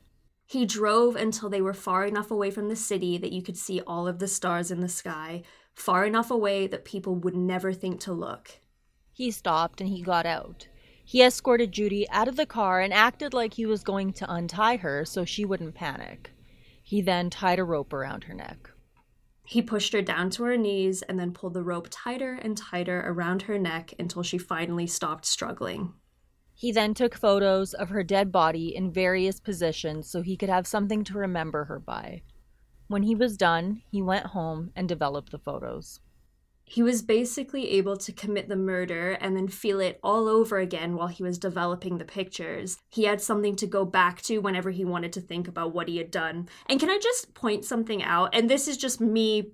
He 0.46 0.66
drove 0.66 1.18
until 1.18 1.50
they 1.50 1.60
were 1.60 1.74
far 1.74 2.06
enough 2.06 2.32
away 2.32 2.50
from 2.50 2.70
the 2.70 2.78
city 2.78 3.18
that 3.18 3.34
you 3.34 3.42
could 3.42 3.58
see 3.58 3.82
all 3.82 4.08
of 4.08 4.20
the 4.20 4.28
stars 4.30 4.72
in 4.72 4.80
the 4.80 4.88
sky, 4.88 5.44
far 5.74 6.06
enough 6.06 6.32
away 6.32 6.66
that 6.68 6.86
people 6.86 7.14
would 7.14 7.36
never 7.36 7.74
think 7.74 8.00
to 8.00 8.14
look. 8.14 8.62
He 9.12 9.32
stopped 9.32 9.82
and 9.82 9.90
he 9.90 10.02
got 10.02 10.26
out. 10.26 10.70
He 11.04 11.22
escorted 11.22 11.74
Judy 11.74 12.10
out 12.10 12.30
of 12.30 12.38
the 12.38 12.46
car 12.46 12.80
and 12.80 12.94
acted 12.94 13.34
like 13.34 13.56
he 13.56 13.66
was 13.66 13.84
going 13.84 14.14
to 14.14 14.34
untie 14.34 14.78
her 14.78 15.04
so 15.04 15.26
she 15.26 15.44
wouldn't 15.44 15.76
panic. 15.76 16.32
He 16.82 17.02
then 17.02 17.30
tied 17.30 17.60
a 17.60 17.66
rope 17.66 17.92
around 17.92 18.24
her 18.24 18.34
neck. 18.34 18.70
He 19.46 19.62
pushed 19.62 19.92
her 19.92 20.02
down 20.02 20.30
to 20.30 20.44
her 20.46 20.56
knees 20.56 21.02
and 21.02 21.20
then 21.20 21.34
pulled 21.34 21.54
the 21.54 21.64
rope 21.64 21.90
tighter 21.92 22.40
and 22.42 22.56
tighter 22.56 23.04
around 23.06 23.42
her 23.42 23.60
neck 23.60 23.94
until 24.00 24.24
she 24.24 24.38
finally 24.38 24.88
stopped 24.88 25.26
struggling. 25.26 25.96
He 26.56 26.72
then 26.72 26.94
took 26.94 27.16
photos 27.16 27.74
of 27.74 27.90
her 27.90 28.02
dead 28.02 28.32
body 28.32 28.74
in 28.76 28.92
various 28.92 29.40
positions 29.40 30.10
so 30.10 30.22
he 30.22 30.38
could 30.38 30.50
have 30.50 30.66
something 30.66 31.04
to 31.04 31.18
remember 31.18 31.66
her 31.66 31.80
by. 31.80 32.22
When 32.88 33.04
he 33.04 33.14
was 33.14 33.36
done, 33.36 33.82
he 33.92 34.02
went 34.02 34.28
home 34.28 34.72
and 34.76 34.88
developed 34.88 35.32
the 35.32 35.38
photos 35.38 36.00
he 36.68 36.82
was 36.82 37.04
basically 37.04 37.70
able 37.72 37.96
to 37.96 38.12
commit 38.12 38.50
the 38.50 38.56
murder 38.56 39.12
and 39.22 39.38
then 39.38 39.48
feel 39.48 39.80
it 39.80 40.00
all 40.04 40.28
over 40.28 40.58
again 40.58 40.96
while 40.96 41.08
he 41.08 41.22
was 41.22 41.38
developing 41.38 41.98
the 41.98 42.06
pictures. 42.06 42.78
He 42.90 43.04
had 43.04 43.22
something 43.22 43.56
to 43.58 43.68
go 43.68 43.86
back 43.86 44.22
to 44.24 44.40
whenever 44.40 44.72
he 44.72 44.84
wanted 44.84 45.14
to 45.14 45.22
think 45.22 45.48
about 45.48 45.74
what 45.74 45.88
he 45.88 45.98
had 45.98 46.10
done. 46.10 46.50
And 46.68 46.80
can 46.80 46.90
I 46.90 46.98
just 47.02 47.36
point 47.36 47.66
something 47.66 48.02
out? 48.04 48.32
And 48.34 48.50
this 48.50 48.68
is 48.68 48.78
just 48.78 49.00
me, 49.00 49.52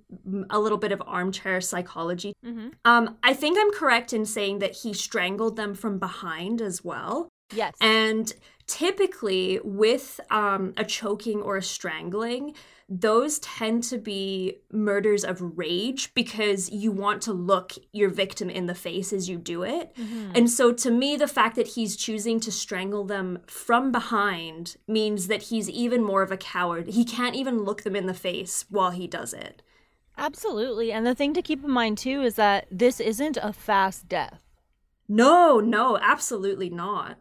a 0.50 0.60
little 0.60 0.78
bit 0.78 0.94
of 0.94 1.04
armchair 1.06 1.60
psychology. 1.60 2.34
Mm-hmm. 2.46 2.70
Um, 2.86 3.18
I 3.24 3.34
think 3.34 3.58
I'm 3.60 3.74
correct 3.74 4.14
in 4.14 4.26
saying 4.26 4.60
that 4.60 4.78
he 4.78 4.94
strangled 4.94 5.58
them 5.58 5.76
from 5.76 6.00
behind 6.00 6.62
as 6.62 6.84
well. 6.84 7.28
Yes. 7.54 7.74
And 7.82 8.32
typically, 8.68 9.60
with 9.66 10.22
um, 10.30 10.74
a 10.78 10.86
choking 10.86 11.42
or 11.42 11.58
a 11.58 11.64
strangling, 11.64 12.56
those 12.94 13.40
tend 13.40 13.84
to 13.86 13.98
be 13.98 14.58
murders 14.70 15.24
of 15.24 15.58
rage 15.58 16.14
because 16.14 16.70
you 16.70 16.92
want 16.92 17.22
to 17.22 17.32
look 17.32 17.72
your 17.94 18.10
victim 18.10 18.50
in 18.50 18.66
the 18.66 18.76
face 18.76 19.14
as 19.14 19.30
you 19.30 19.38
do 19.38 19.64
it. 19.64 19.96
Mm-hmm. 19.96 20.32
And 20.36 20.50
so 20.50 20.74
to 20.74 20.92
me, 20.92 21.16
the 21.16 21.28
fact 21.28 21.56
that 21.56 21.70
he's 21.70 21.96
choosing 21.96 22.42
to 22.42 22.52
strangle 22.52 23.06
them 23.06 23.40
from 23.48 23.94
behind 23.94 24.76
means 24.90 25.28
that 25.28 25.44
he's 25.44 25.70
even 25.70 26.04
more 26.04 26.22
of 26.22 26.34
a 26.34 26.38
coward. 26.38 26.90
He 26.90 27.06
can't 27.06 27.36
even 27.36 27.64
look 27.64 27.84
them 27.84 27.96
in 27.96 28.08
the 28.08 28.14
face 28.14 28.66
while 28.70 28.92
he 28.92 29.08
does 29.08 29.34
it. 29.34 29.62
Absolutely. 30.18 30.92
And 30.92 31.08
the 31.08 31.16
thing 31.16 31.34
to 31.36 31.42
keep 31.42 31.64
in 31.64 31.72
mind 31.72 31.98
too 31.98 32.22
is 32.22 32.36
that 32.36 32.68
this 32.70 33.00
isn't 33.00 33.38
a 33.42 33.54
fast 33.54 34.10
death. 34.10 34.42
No, 35.08 35.62
no, 35.62 35.98
absolutely 35.98 36.70
not. 36.70 37.18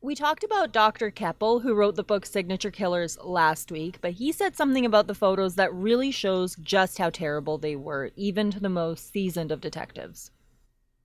We 0.00 0.14
talked 0.14 0.44
about 0.44 0.72
Dr. 0.72 1.10
Keppel, 1.10 1.58
who 1.58 1.74
wrote 1.74 1.96
the 1.96 2.04
book 2.04 2.24
Signature 2.24 2.70
Killers 2.70 3.18
last 3.20 3.72
week, 3.72 3.98
but 4.00 4.12
he 4.12 4.30
said 4.30 4.54
something 4.54 4.86
about 4.86 5.08
the 5.08 5.14
photos 5.14 5.56
that 5.56 5.74
really 5.74 6.12
shows 6.12 6.54
just 6.62 6.98
how 6.98 7.10
terrible 7.10 7.58
they 7.58 7.74
were, 7.74 8.12
even 8.14 8.52
to 8.52 8.60
the 8.60 8.68
most 8.68 9.10
seasoned 9.10 9.50
of 9.50 9.60
detectives. 9.60 10.30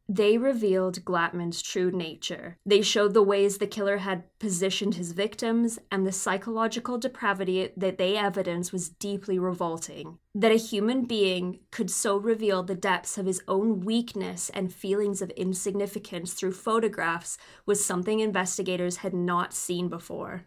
They 0.10 0.38
revealed 0.38 1.06
Glatman's 1.06 1.62
true 1.62 1.90
nature. 1.90 2.58
They 2.66 2.82
showed 2.82 3.14
the 3.14 3.24
ways 3.24 3.58
the 3.58 3.68
killer 3.68 3.98
had 3.98 4.24
positioned 4.38 4.96
his 4.96 5.14
victims, 5.14 5.80
and 5.90 6.06
the 6.06 6.12
psychological 6.12 6.98
depravity 6.98 7.70
that 7.78 7.98
they 7.98 8.18
evidenced 8.18 8.74
was 8.74 8.90
deeply 8.90 9.40
revolting. 9.40 10.20
That 10.36 10.52
a 10.52 10.56
human 10.56 11.06
being 11.06 11.60
could 11.72 11.90
so 11.90 12.18
reveal 12.18 12.64
the 12.64 12.76
depths 12.76 13.18
of 13.18 13.26
his 13.26 13.42
own 13.48 13.80
weakness 13.80 14.50
and 14.50 14.74
feelings 14.74 15.22
of 15.22 15.30
insignificance 15.32 16.34
through 16.34 16.54
photographs 16.54 17.38
was 17.66 17.84
something 17.84 18.20
investigators 18.20 18.98
had 18.98 19.14
not 19.14 19.54
seen 19.54 19.88
before. 19.88 20.44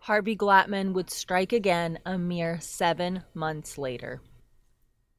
Harvey 0.00 0.36
Glatman 0.36 0.94
would 0.94 1.10
strike 1.10 1.52
again 1.52 1.98
a 2.06 2.16
mere 2.16 2.60
seven 2.60 3.24
months 3.34 3.76
later. 3.76 4.20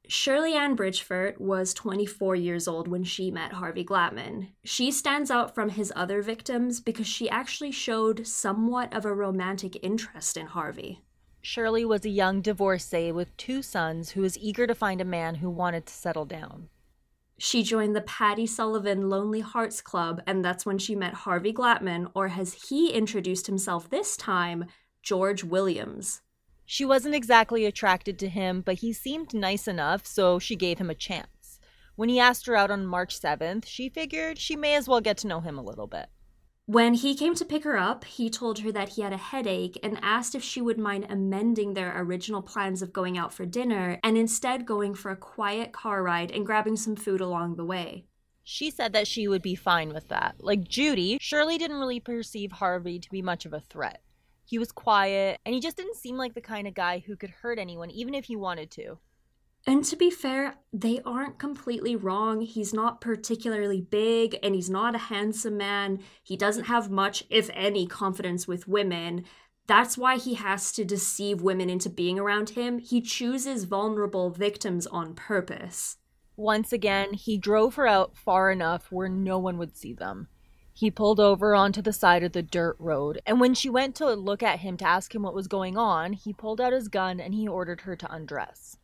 Shirley 0.10 0.54
Ann 0.54 0.78
Bridgeford 0.78 1.38
was 1.38 1.74
24 1.74 2.36
years 2.36 2.68
old 2.68 2.88
when 2.88 3.04
she 3.04 3.30
met 3.30 3.54
Harvey 3.54 3.84
Glatman. 3.84 4.50
She 4.64 4.90
stands 4.90 5.30
out 5.30 5.54
from 5.54 5.70
his 5.70 5.92
other 5.96 6.22
victims 6.22 6.80
because 6.80 7.08
she 7.08 7.30
actually 7.30 7.72
showed 7.72 8.26
somewhat 8.26 8.94
of 8.94 9.04
a 9.04 9.14
romantic 9.14 9.78
interest 9.84 10.38
in 10.38 10.48
Harvey. 10.48 11.04
Shirley 11.42 11.84
was 11.84 12.06
a 12.06 12.10
young 12.10 12.42
divorcee 12.42 13.12
with 13.12 13.36
two 13.36 13.62
sons 13.62 14.12
who 14.12 14.22
was 14.22 14.38
eager 14.38 14.66
to 14.66 14.76
find 14.76 15.02
a 15.02 15.06
man 15.06 15.36
who 15.36 15.50
wanted 15.50 15.86
to 15.86 15.94
settle 15.94 16.26
down. 16.26 16.70
She 17.38 17.62
joined 17.62 17.96
the 17.96 18.02
Patty 18.02 18.48
Sullivan 18.48 19.10
Lonely 19.10 19.42
Hearts 19.42 19.82
Club, 19.82 20.22
and 20.26 20.44
that's 20.44 20.66
when 20.66 20.78
she 20.78 20.96
met 20.96 21.14
Harvey 21.14 21.54
Glatman, 21.54 22.10
or 22.16 22.30
as 22.30 22.70
he 22.70 22.92
introduced 22.92 23.48
himself 23.48 23.90
this 23.90 24.18
time, 24.18 24.66
George 25.04 25.44
Williams. 25.44 26.22
She 26.70 26.84
wasn't 26.84 27.16
exactly 27.16 27.66
attracted 27.66 28.20
to 28.20 28.28
him, 28.28 28.62
but 28.62 28.80
he 28.80 28.92
seemed 28.92 29.34
nice 29.34 29.70
enough, 29.70 30.06
so 30.06 30.38
she 30.38 30.58
gave 30.58 30.80
him 30.80 30.90
a 30.90 30.96
chance. 30.96 31.60
When 31.96 32.10
he 32.10 32.20
asked 32.20 32.46
her 32.46 32.58
out 32.58 32.70
on 32.70 32.86
March 32.86 33.18
7th, 33.18 33.66
she 33.66 33.88
figured 33.88 34.38
she 34.38 34.58
may 34.58 34.76
as 34.76 34.86
well 34.86 35.00
get 35.00 35.18
to 35.20 35.28
know 35.28 35.40
him 35.40 35.58
a 35.58 35.64
little 35.64 35.88
bit. 35.88 36.08
When 36.66 36.96
he 36.96 37.16
came 37.16 37.36
to 37.36 37.46
pick 37.46 37.64
her 37.64 37.78
up, 37.78 38.04
he 38.04 38.30
told 38.30 38.60
her 38.60 38.72
that 38.74 38.90
he 38.90 39.02
had 39.02 39.14
a 39.14 39.18
headache 39.18 39.80
and 39.82 39.98
asked 40.02 40.36
if 40.36 40.44
she 40.44 40.62
would 40.62 40.78
mind 40.78 41.08
amending 41.10 41.74
their 41.74 41.98
original 42.02 42.42
plans 42.42 42.82
of 42.82 42.92
going 42.92 43.18
out 43.18 43.34
for 43.34 43.46
dinner 43.46 43.98
and 44.04 44.18
instead 44.18 44.66
going 44.66 44.94
for 44.94 45.10
a 45.10 45.16
quiet 45.16 45.72
car 45.72 46.04
ride 46.04 46.32
and 46.32 46.46
grabbing 46.46 46.76
some 46.76 46.98
food 46.98 47.22
along 47.22 47.56
the 47.56 47.64
way. 47.64 48.04
She 48.44 48.70
said 48.72 48.92
that 48.92 49.08
she 49.08 49.30
would 49.30 49.42
be 49.42 49.56
fine 49.56 49.94
with 49.94 50.10
that. 50.10 50.36
Like 50.40 50.68
Judy, 50.68 51.18
Shirley 51.22 51.58
didn't 51.58 51.80
really 51.80 52.02
perceive 52.02 52.52
Harvey 52.52 53.00
to 53.00 53.10
be 53.10 53.22
much 53.22 53.46
of 53.46 53.54
a 53.54 53.62
threat. 53.62 54.02
He 54.48 54.58
was 54.58 54.72
quiet, 54.72 55.42
and 55.46 55.54
he 55.54 55.60
just 55.60 55.76
didn't 55.76 55.98
seem 55.98 56.16
like 56.16 56.34
the 56.34 56.40
kind 56.40 56.70
of 56.70 56.74
guy 56.74 57.04
who 57.06 57.18
could 57.18 57.30
hurt 57.30 57.60
anyone, 57.60 57.92
even 57.92 58.14
if 58.14 58.26
he 58.26 58.38
wanted 58.38 58.72
to. 58.72 58.98
And 59.66 59.84
to 59.84 59.98
be 59.98 60.10
fair, 60.10 60.56
they 60.72 61.02
aren't 61.06 61.38
completely 61.38 61.98
wrong. 61.98 62.40
He's 62.40 62.74
not 62.74 63.02
particularly 63.02 63.82
big 63.82 64.40
and 64.42 64.56
he's 64.56 64.70
not 64.70 64.96
a 64.96 65.10
handsome 65.10 65.58
man. 65.58 66.00
He 66.24 66.38
doesn't 66.38 66.64
have 66.64 66.90
much, 66.90 67.26
if 67.30 67.50
any, 67.54 67.86
confidence 67.88 68.48
with 68.48 68.70
women. 68.70 69.26
That's 69.68 69.98
why 69.98 70.16
he 70.16 70.36
has 70.36 70.72
to 70.74 70.86
deceive 70.86 71.42
women 71.42 71.70
into 71.70 71.90
being 71.90 72.18
around 72.18 72.52
him. 72.52 72.80
He 72.80 73.02
chooses 73.02 73.66
vulnerable 73.66 74.30
victims 74.30 74.88
on 74.88 75.14
purpose. 75.14 75.98
Once 76.38 76.72
again, 76.72 77.16
he 77.16 77.38
drove 77.38 77.76
her 77.76 77.86
out 77.86 78.16
far 78.16 78.50
enough 78.50 78.94
where 78.94 79.10
no 79.10 79.38
one 79.38 79.58
would 79.58 79.76
see 79.76 79.92
them. 79.92 80.30
He 80.78 80.92
pulled 80.92 81.20
over 81.20 81.56
onto 81.56 81.82
the 81.82 81.92
side 81.92 82.22
of 82.22 82.34
the 82.34 82.44
dirt 82.44 82.76
road, 82.78 83.20
and 83.26 83.40
when 83.40 83.56
she 83.56 83.68
went 83.68 83.96
to 83.96 84.14
look 84.14 84.44
at 84.44 84.60
him 84.60 84.78
to 84.78 84.88
ask 84.88 85.16
him 85.16 85.24
what 85.24 85.34
was 85.34 85.48
going 85.48 85.76
on, 85.76 86.14
he 86.14 86.34
pulled 86.34 86.62
out 86.62 86.72
his 86.72 86.88
gun 86.88 87.20
and 87.20 87.34
he 87.34 87.48
ordered 87.48 87.82
her 87.82 87.96
to 87.96 88.14
undress. 88.14 88.78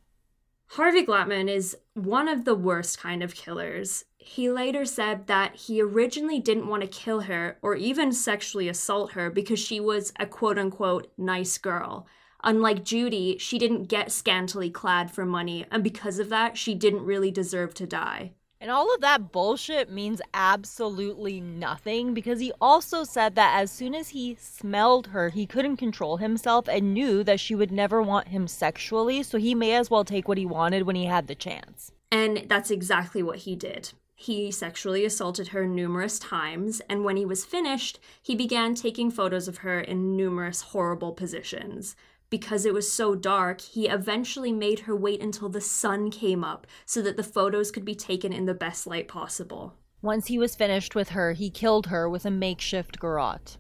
Harvey 0.69 1.05
Glatman 1.05 1.53
is 1.53 1.77
one 1.93 2.27
of 2.27 2.45
the 2.45 2.55
worst 2.55 3.00
kind 3.00 3.21
of 3.21 3.35
killers. 3.35 4.05
He 4.17 4.50
later 4.50 4.85
said 4.85 5.27
that 5.27 5.55
he 5.55 5.83
originally 5.83 6.39
didn't 6.39 6.67
want 6.67 6.81
to 6.81 6.88
kill 6.88 7.21
her 7.21 7.59
or 7.62 7.75
even 7.75 8.12
sexually 8.12 8.67
assault 8.67 9.12
her 9.12 9.29
because 9.29 9.59
she 9.59 9.79
was 9.79 10.12
a 10.17 10.25
quote 10.25 10.57
unquote 10.57 11.12
nice 11.15 11.59
girl. 11.59 12.07
Unlike 12.43 12.85
Judy, 12.85 13.38
she 13.38 13.59
didn't 13.59 13.83
get 13.83 14.12
scantily 14.12 14.71
clad 14.71 15.12
for 15.12 15.27
money, 15.27 15.67
and 15.69 15.83
because 15.83 16.17
of 16.17 16.29
that, 16.29 16.57
she 16.57 16.73
didn't 16.73 17.05
really 17.05 17.29
deserve 17.29 17.75
to 17.75 17.85
die. 17.85 18.31
And 18.63 18.72
all 18.72 18.96
of 18.96 19.01
that 19.01 19.34
bullshit 19.34 19.91
means 19.91 20.22
absolutely 20.34 21.41
nothing 21.41 22.13
because 22.13 22.39
he 22.39 22.53
also 22.62 23.03
said 23.03 23.36
that 23.36 23.60
as 23.60 23.70
soon 23.70 23.93
as 23.93 24.08
he 24.08 24.38
smelled 24.39 25.08
her, 25.08 25.27
he 25.27 25.46
couldn't 25.46 25.75
control 25.75 26.15
himself 26.15 26.70
and 26.70 26.93
knew 26.93 27.25
that 27.25 27.41
she 27.41 27.55
would 27.55 27.74
never 27.74 28.01
want 28.01 28.29
him 28.29 28.48
sexually, 28.48 29.22
so 29.22 29.38
he 29.38 29.53
may 29.53 29.75
as 29.75 29.91
well 29.91 30.05
take 30.05 30.29
what 30.29 30.38
he 30.38 30.46
wanted 30.46 30.84
when 30.84 30.96
he 30.96 31.08
had 31.08 31.27
the 31.27 31.36
chance. 31.36 31.91
And 32.10 32.46
that's 32.48 32.72
exactly 32.72 33.22
what 33.22 33.39
he 33.39 33.58
did. 33.58 33.91
He 34.15 34.50
sexually 34.50 35.03
assaulted 35.03 35.50
her 35.50 35.67
numerous 35.67 36.17
times, 36.17 36.82
and 36.89 37.03
when 37.03 37.17
he 37.17 37.25
was 37.25 37.43
finished, 37.43 38.00
he 38.22 38.34
began 38.34 38.75
taking 38.75 39.12
photos 39.12 39.50
of 39.50 39.58
her 39.58 39.82
in 39.82 40.15
numerous 40.15 40.62
horrible 40.62 41.12
positions 41.12 41.98
because 42.33 42.65
it 42.65 42.73
was 42.73 42.91
so 42.91 43.13
dark, 43.13 43.61
he 43.61 43.87
eventually 43.87 44.51
made 44.51 44.79
her 44.79 44.95
wait 44.95 45.21
until 45.21 45.49
the 45.49 45.61
sun 45.61 46.09
came 46.09 46.43
up 46.43 46.65
so 46.83 46.99
that 46.99 47.15
the 47.15 47.21
photos 47.21 47.69
could 47.69 47.85
be 47.85 47.93
taken 47.93 48.33
in 48.33 48.47
the 48.47 48.55
best 48.55 48.87
light 48.87 49.07
possible. 49.07 49.75
Once 50.01 50.25
he 50.25 50.39
was 50.39 50.55
finished 50.55 50.95
with 50.95 51.09
her, 51.09 51.33
he 51.33 51.51
killed 51.51 51.85
her 51.85 52.09
with 52.09 52.25
a 52.25 52.31
makeshift 52.31 52.99
garrote. 52.99 53.57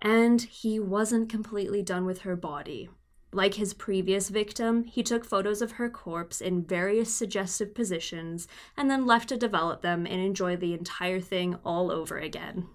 And 0.00 0.40
he 0.40 0.80
wasn't 0.80 1.28
completely 1.28 1.82
done 1.82 2.06
with 2.06 2.22
her 2.22 2.36
body. 2.36 2.88
Like 3.34 3.56
his 3.56 3.74
previous 3.74 4.30
victim, 4.30 4.84
he 4.84 5.02
took 5.02 5.26
photos 5.26 5.60
of 5.60 5.72
her 5.72 5.90
corpse 5.90 6.40
in 6.40 6.64
various 6.64 7.12
suggestive 7.12 7.74
positions 7.74 8.48
and 8.78 8.90
then 8.90 9.04
left 9.04 9.28
to 9.28 9.36
develop 9.36 9.82
them 9.82 10.06
and 10.06 10.22
enjoy 10.22 10.56
the 10.56 10.72
entire 10.72 11.20
thing 11.20 11.58
all 11.66 11.90
over 11.90 12.16
again. 12.16 12.66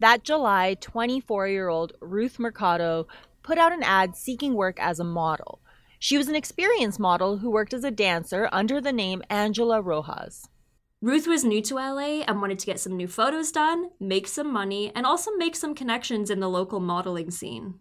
That 0.00 0.22
July, 0.22 0.76
24 0.82 1.48
year 1.48 1.68
old 1.68 1.94
Ruth 2.02 2.38
Mercado 2.38 3.06
put 3.44 3.58
out 3.58 3.72
an 3.72 3.84
ad 3.84 4.16
seeking 4.16 4.54
work 4.54 4.80
as 4.80 4.98
a 4.98 5.04
model. 5.04 5.60
She 6.00 6.18
was 6.18 6.28
an 6.28 6.34
experienced 6.34 6.98
model 6.98 7.38
who 7.38 7.50
worked 7.50 7.72
as 7.72 7.84
a 7.84 7.90
dancer 7.92 8.48
under 8.50 8.80
the 8.80 8.92
name 8.92 9.22
Angela 9.30 9.80
Rojas. 9.80 10.48
Ruth 11.00 11.26
was 11.26 11.44
new 11.44 11.60
to 11.62 11.74
LA 11.74 12.22
and 12.26 12.40
wanted 12.40 12.58
to 12.58 12.66
get 12.66 12.80
some 12.80 12.96
new 12.96 13.06
photos 13.06 13.52
done, 13.52 13.90
make 14.00 14.26
some 14.26 14.50
money, 14.50 14.90
and 14.96 15.04
also 15.06 15.30
make 15.36 15.54
some 15.54 15.74
connections 15.74 16.30
in 16.30 16.40
the 16.40 16.48
local 16.48 16.80
modeling 16.80 17.30
scene. 17.30 17.74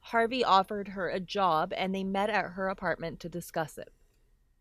Harvey 0.00 0.42
offered 0.42 0.88
her 0.88 1.08
a 1.08 1.20
job 1.20 1.72
and 1.76 1.94
they 1.94 2.02
met 2.02 2.30
at 2.30 2.52
her 2.52 2.68
apartment 2.68 3.20
to 3.20 3.28
discuss 3.28 3.76
it. 3.76 3.92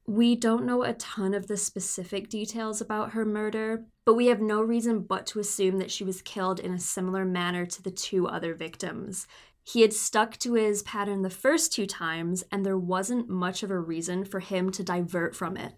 We 0.08 0.36
don't 0.36 0.66
know 0.66 0.84
a 0.84 0.94
ton 0.94 1.34
of 1.34 1.48
the 1.48 1.58
specific 1.58 2.30
details 2.30 2.82
about 2.82 3.14
her 3.14 3.26
murder, 3.26 3.86
but 4.06 4.14
we 4.14 4.28
have 4.28 4.42
no 4.42 4.62
reason 4.62 5.00
but 5.00 5.26
to 5.28 5.40
assume 5.40 5.80
that 5.80 5.90
she 5.90 6.04
was 6.04 6.22
killed 6.22 6.60
in 6.60 6.74
a 6.74 6.80
similar 6.80 7.26
manner 7.26 7.66
to 7.66 7.82
the 7.82 7.92
two 7.92 8.28
other 8.28 8.54
victims. 8.54 9.26
He 9.68 9.82
had 9.82 9.94
stuck 9.94 10.38
to 10.38 10.54
his 10.54 10.84
pattern 10.84 11.24
the 11.24 11.30
first 11.32 11.74
two 11.74 11.88
times, 11.88 12.44
and 12.52 12.64
there 12.64 12.78
wasn't 12.78 13.28
much 13.28 13.64
of 13.64 13.72
a 13.72 13.80
reason 13.80 14.24
for 14.24 14.40
him 14.40 14.72
to 14.72 14.84
divert 14.84 15.36
from 15.36 15.58
it. 15.58 15.74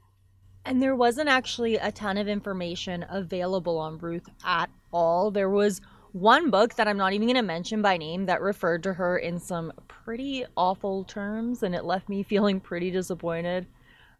And 0.65 0.83
there 0.83 0.95
wasn't 0.95 1.29
actually 1.29 1.77
a 1.77 1.93
ton 1.93 2.17
of 2.17 2.27
information 2.27 3.05
available 3.09 3.77
on 3.77 3.97
Ruth 3.97 4.27
at 4.43 4.69
all. 4.91 5.31
There 5.31 5.49
was 5.49 5.79
one 6.11 6.49
book 6.49 6.75
that 6.75 6.89
I'm 6.89 6.97
not 6.97 7.13
even 7.13 7.27
going 7.27 7.37
to 7.37 7.41
mention 7.41 7.81
by 7.81 7.95
name 7.95 8.25
that 8.25 8.41
referred 8.41 8.83
to 8.83 8.93
her 8.93 9.17
in 9.17 9.39
some 9.39 9.71
pretty 9.87 10.43
awful 10.57 11.05
terms, 11.05 11.63
and 11.63 11.73
it 11.73 11.85
left 11.85 12.09
me 12.09 12.23
feeling 12.23 12.59
pretty 12.59 12.91
disappointed. 12.91 13.67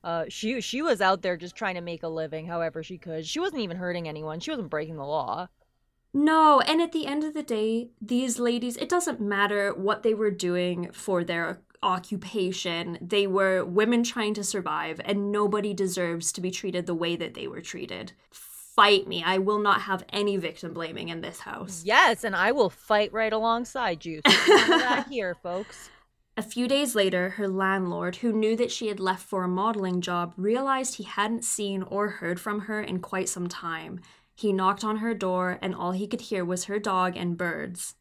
Uh, 0.01 0.23
she 0.29 0.61
she 0.61 0.81
was 0.81 1.01
out 1.01 1.21
there 1.21 1.35
just 1.35 1.57
trying 1.57 1.75
to 1.75 1.81
make 1.81 2.03
a 2.03 2.07
living 2.07 2.47
however 2.47 2.83
she 2.83 2.97
could. 2.97 3.27
She 3.27 3.41
wasn't 3.41 3.63
even 3.63 3.75
hurting 3.75 4.07
anyone. 4.07 4.39
She 4.39 4.51
wasn't 4.51 4.69
breaking 4.69 4.95
the 4.95 5.03
law. 5.03 5.49
No, 6.17 6.61
and 6.61 6.81
at 6.81 6.93
the 6.93 7.05
end 7.05 7.23
of 7.23 7.35
the 7.35 7.43
day, 7.43 7.89
these 8.01 8.39
ladies, 8.39 8.75
it 8.77 8.89
doesn't 8.89 9.21
matter 9.21 9.71
what 9.71 10.01
they 10.01 10.15
were 10.15 10.31
doing 10.31 10.91
for 10.91 11.23
their 11.23 11.61
occupation. 11.83 12.97
They 12.99 13.27
were 13.27 13.63
women 13.63 14.01
trying 14.01 14.33
to 14.33 14.43
survive, 14.43 14.99
and 15.05 15.31
nobody 15.31 15.75
deserves 15.75 16.31
to 16.31 16.41
be 16.41 16.49
treated 16.49 16.87
the 16.87 16.95
way 16.95 17.15
that 17.17 17.35
they 17.35 17.45
were 17.45 17.61
treated. 17.61 18.13
Fight 18.31 19.07
me. 19.07 19.23
I 19.23 19.37
will 19.37 19.59
not 19.59 19.81
have 19.81 20.05
any 20.09 20.37
victim 20.37 20.73
blaming 20.73 21.09
in 21.09 21.21
this 21.21 21.41
house. 21.41 21.83
Yes, 21.85 22.23
and 22.23 22.35
I 22.35 22.51
will 22.51 22.71
fight 22.71 23.13
right 23.13 23.31
alongside 23.31 24.03
you. 24.03 24.21
So 24.25 25.03
here, 25.09 25.35
folks. 25.35 25.91
A 26.35 26.41
few 26.41 26.67
days 26.67 26.95
later, 26.95 27.29
her 27.29 27.47
landlord, 27.47 28.17
who 28.17 28.31
knew 28.31 28.55
that 28.55 28.71
she 28.71 28.87
had 28.87 28.99
left 28.99 29.23
for 29.23 29.43
a 29.43 29.47
modeling 29.47 30.01
job, 30.01 30.33
realized 30.35 30.95
he 30.95 31.03
hadn't 31.03 31.43
seen 31.43 31.83
or 31.83 32.09
heard 32.09 32.39
from 32.39 32.61
her 32.61 32.81
in 32.81 33.01
quite 33.01 33.29
some 33.29 33.47
time 33.47 34.01
he 34.37 34.53
knocked 34.53 34.83
on 34.83 34.97
her 34.97 35.15
door, 35.15 35.57
and 35.63 35.73
all 35.73 35.93
he 35.93 36.05
could 36.05 36.21
hear 36.21 36.45
was 36.45 36.65
her 36.65 36.77
dog 36.77 37.17
and 37.17 37.35
birds. 37.35 37.95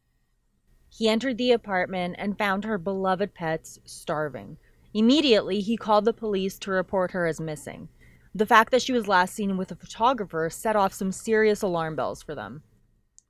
He 0.90 1.08
entered 1.08 1.38
the 1.38 1.50
apartment 1.50 2.16
and 2.18 2.36
found 2.36 2.64
her 2.64 2.76
beloved 2.76 3.32
pets 3.32 3.78
starving. 3.86 4.58
Immediately, 4.92 5.60
he 5.60 5.78
called 5.78 6.04
the 6.04 6.12
police 6.12 6.58
to 6.58 6.70
report 6.70 7.12
her 7.12 7.26
as 7.26 7.40
missing. 7.40 7.88
The 8.34 8.44
fact 8.44 8.70
that 8.70 8.82
she 8.82 8.92
was 8.92 9.08
last 9.08 9.34
seen 9.34 9.56
with 9.56 9.72
a 9.72 9.76
photographer 9.76 10.50
set 10.50 10.76
off 10.76 10.92
some 10.92 11.10
serious 11.10 11.62
alarm 11.62 11.96
bells 11.96 12.22
for 12.22 12.34
them. 12.34 12.62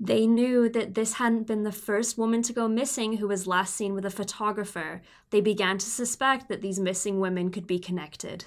They 0.01 0.27
knew 0.27 0.69
that 0.71 0.95
this 0.95 1.15
hadn't 1.15 1.47
been 1.47 1.63
the 1.63 1.71
first 1.71 2.19
woman 2.19 2.43
to 2.43 2.53
go 2.53 2.67
missing 2.67 3.19
who 3.19 3.29
was 3.29 3.47
last 3.47 3.77
seen 3.77 3.95
with 3.95 4.05
a 4.05 4.11
photographer. 4.11 5.01
They 5.31 5.41
began 5.41 5.79
to 5.79 5.87
suspect 5.87 6.49
that 6.49 6.61
these 6.61 6.81
missing 6.81 7.21
women 7.21 7.53
could 7.53 7.69
be 7.69 7.79
connected. 7.79 8.47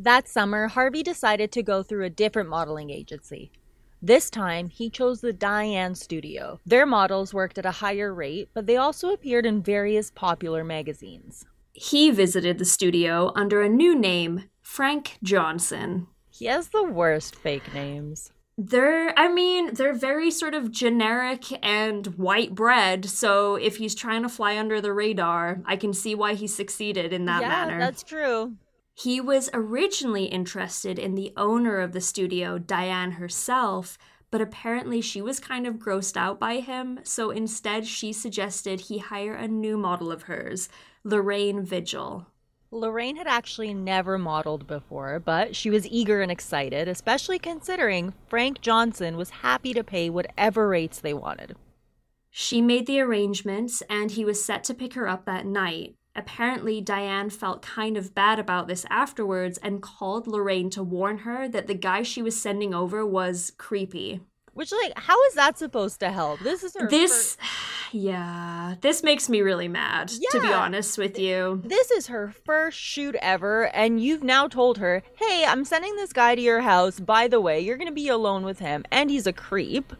That 0.00 0.28
summer, 0.28 0.68
Harvey 0.68 1.02
decided 1.02 1.50
to 1.50 1.62
go 1.62 1.82
through 1.82 2.04
a 2.04 2.10
different 2.10 2.48
modeling 2.48 2.88
agency. 2.88 3.50
This 4.00 4.30
time, 4.30 4.68
he 4.68 4.90
chose 4.90 5.20
the 5.20 5.32
Diane 5.32 5.96
Studio. 5.96 6.60
Their 6.64 6.86
models 6.86 7.34
worked 7.34 7.58
at 7.58 7.66
a 7.66 7.72
higher 7.72 8.14
rate, 8.14 8.48
but 8.54 8.66
they 8.66 8.76
also 8.76 9.10
appeared 9.10 9.44
in 9.44 9.60
various 9.60 10.12
popular 10.12 10.62
magazines. 10.62 11.46
He 11.72 12.12
visited 12.12 12.58
the 12.58 12.64
studio 12.64 13.32
under 13.34 13.60
a 13.60 13.68
new 13.68 13.96
name, 13.96 14.44
Frank 14.62 15.18
Johnson. 15.24 16.06
He 16.30 16.44
has 16.44 16.68
the 16.68 16.84
worst 16.84 17.34
fake 17.34 17.74
names. 17.74 18.30
They're, 18.56 19.18
I 19.18 19.32
mean, 19.32 19.74
they're 19.74 19.94
very 19.94 20.30
sort 20.30 20.54
of 20.54 20.70
generic 20.70 21.46
and 21.64 22.06
white 22.16 22.54
bread. 22.54 23.04
So 23.06 23.56
if 23.56 23.78
he's 23.78 23.96
trying 23.96 24.22
to 24.22 24.28
fly 24.28 24.56
under 24.58 24.80
the 24.80 24.92
radar, 24.92 25.60
I 25.66 25.74
can 25.74 25.92
see 25.92 26.14
why 26.14 26.34
he 26.34 26.46
succeeded 26.46 27.12
in 27.12 27.24
that 27.24 27.42
yeah, 27.42 27.48
manner. 27.48 27.78
That's 27.80 28.04
true. 28.04 28.54
He 29.00 29.20
was 29.20 29.48
originally 29.54 30.24
interested 30.24 30.98
in 30.98 31.14
the 31.14 31.32
owner 31.36 31.78
of 31.78 31.92
the 31.92 32.00
studio, 32.00 32.58
Diane 32.58 33.12
herself, 33.12 33.96
but 34.32 34.40
apparently 34.40 35.00
she 35.00 35.22
was 35.22 35.38
kind 35.38 35.68
of 35.68 35.76
grossed 35.76 36.16
out 36.16 36.40
by 36.40 36.58
him, 36.58 36.98
so 37.04 37.30
instead 37.30 37.86
she 37.86 38.12
suggested 38.12 38.80
he 38.80 38.98
hire 38.98 39.34
a 39.34 39.46
new 39.46 39.78
model 39.78 40.10
of 40.10 40.22
hers, 40.22 40.68
Lorraine 41.04 41.64
Vigil. 41.64 42.26
Lorraine 42.72 43.14
had 43.14 43.28
actually 43.28 43.72
never 43.72 44.18
modeled 44.18 44.66
before, 44.66 45.20
but 45.20 45.54
she 45.54 45.70
was 45.70 45.86
eager 45.86 46.20
and 46.20 46.32
excited, 46.32 46.88
especially 46.88 47.38
considering 47.38 48.14
Frank 48.26 48.60
Johnson 48.60 49.16
was 49.16 49.30
happy 49.30 49.72
to 49.74 49.84
pay 49.84 50.10
whatever 50.10 50.66
rates 50.66 50.98
they 50.98 51.14
wanted. 51.14 51.54
She 52.30 52.60
made 52.60 52.88
the 52.88 53.00
arrangements, 53.00 53.80
and 53.88 54.10
he 54.10 54.24
was 54.24 54.44
set 54.44 54.64
to 54.64 54.74
pick 54.74 54.94
her 54.94 55.06
up 55.06 55.24
that 55.24 55.46
night. 55.46 55.94
Apparently, 56.18 56.80
Diane 56.80 57.30
felt 57.30 57.62
kind 57.62 57.96
of 57.96 58.12
bad 58.12 58.40
about 58.40 58.66
this 58.66 58.84
afterwards 58.90 59.56
and 59.58 59.80
called 59.80 60.26
Lorraine 60.26 60.68
to 60.70 60.82
warn 60.82 61.18
her 61.18 61.48
that 61.48 61.68
the 61.68 61.74
guy 61.74 62.02
she 62.02 62.22
was 62.22 62.40
sending 62.40 62.74
over 62.74 63.06
was 63.06 63.52
creepy. 63.56 64.20
Which, 64.52 64.72
like, 64.72 64.94
how 64.96 65.22
is 65.26 65.34
that 65.34 65.56
supposed 65.56 66.00
to 66.00 66.10
help? 66.10 66.40
This 66.40 66.64
is 66.64 66.74
her. 66.76 66.88
This, 66.88 67.36
first... 67.36 67.38
yeah, 67.92 68.74
this 68.80 69.04
makes 69.04 69.28
me 69.28 69.42
really 69.42 69.68
mad, 69.68 70.10
yeah. 70.12 70.28
to 70.32 70.40
be 70.40 70.52
honest 70.52 70.98
with 70.98 71.20
you. 71.20 71.62
This 71.64 71.92
is 71.92 72.08
her 72.08 72.34
first 72.44 72.76
shoot 72.76 73.14
ever, 73.22 73.72
and 73.72 74.02
you've 74.02 74.24
now 74.24 74.48
told 74.48 74.78
her, 74.78 75.04
hey, 75.14 75.44
I'm 75.46 75.64
sending 75.64 75.94
this 75.94 76.12
guy 76.12 76.34
to 76.34 76.42
your 76.42 76.62
house. 76.62 76.98
By 76.98 77.28
the 77.28 77.40
way, 77.40 77.60
you're 77.60 77.76
going 77.76 77.86
to 77.86 77.94
be 77.94 78.08
alone 78.08 78.44
with 78.44 78.58
him, 78.58 78.84
and 78.90 79.08
he's 79.08 79.28
a 79.28 79.32
creep. 79.32 79.92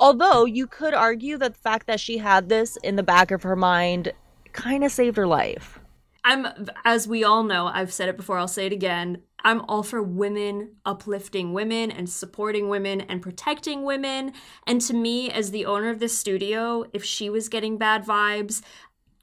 Although 0.00 0.46
you 0.46 0.66
could 0.66 0.94
argue 0.94 1.36
that 1.36 1.52
the 1.52 1.58
fact 1.60 1.86
that 1.88 2.00
she 2.00 2.16
had 2.16 2.48
this 2.48 2.78
in 2.82 2.96
the 2.96 3.02
back 3.02 3.30
of 3.30 3.42
her 3.42 3.56
mind 3.56 4.12
kind 4.58 4.84
of 4.84 4.90
saved 4.90 5.16
her 5.16 5.26
life. 5.26 5.78
I'm, 6.24 6.46
as 6.84 7.06
we 7.06 7.24
all 7.24 7.44
know, 7.44 7.68
I've 7.68 7.92
said 7.92 8.08
it 8.08 8.16
before, 8.16 8.38
I'll 8.38 8.48
say 8.48 8.66
it 8.66 8.72
again. 8.72 9.22
I'm 9.44 9.62
all 9.62 9.84
for 9.84 10.02
women 10.02 10.76
uplifting 10.84 11.52
women 11.52 11.92
and 11.92 12.10
supporting 12.10 12.68
women 12.68 13.00
and 13.02 13.22
protecting 13.22 13.84
women. 13.84 14.32
And 14.66 14.80
to 14.82 14.94
me, 14.94 15.30
as 15.30 15.52
the 15.52 15.64
owner 15.64 15.90
of 15.90 16.00
this 16.00 16.18
studio, 16.18 16.84
if 16.92 17.04
she 17.04 17.30
was 17.30 17.48
getting 17.48 17.78
bad 17.78 18.04
vibes, 18.04 18.60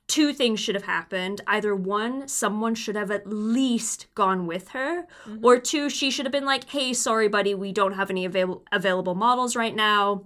two 0.08 0.32
things 0.32 0.62
should 0.62 0.74
have 0.74 0.86
happened. 0.86 1.42
Either 1.48 1.76
one, 1.76 2.30
someone 2.30 2.74
should 2.74 2.96
have 2.96 3.12
at 3.12 3.28
least 3.28 4.08
gone 4.16 4.48
with 4.48 4.70
her, 4.70 5.04
mm-hmm. 5.28 5.46
or 5.46 5.60
two, 5.60 5.90
she 5.90 6.10
should 6.10 6.26
have 6.26 6.32
been 6.32 6.46
like, 6.46 6.70
hey, 6.70 6.94
sorry, 6.94 7.28
buddy, 7.28 7.54
we 7.54 7.74
don't 7.74 7.94
have 7.94 8.10
any 8.10 8.24
avail- 8.24 8.64
available 8.72 9.16
models 9.16 9.56
right 9.56 9.76
now 9.76 10.26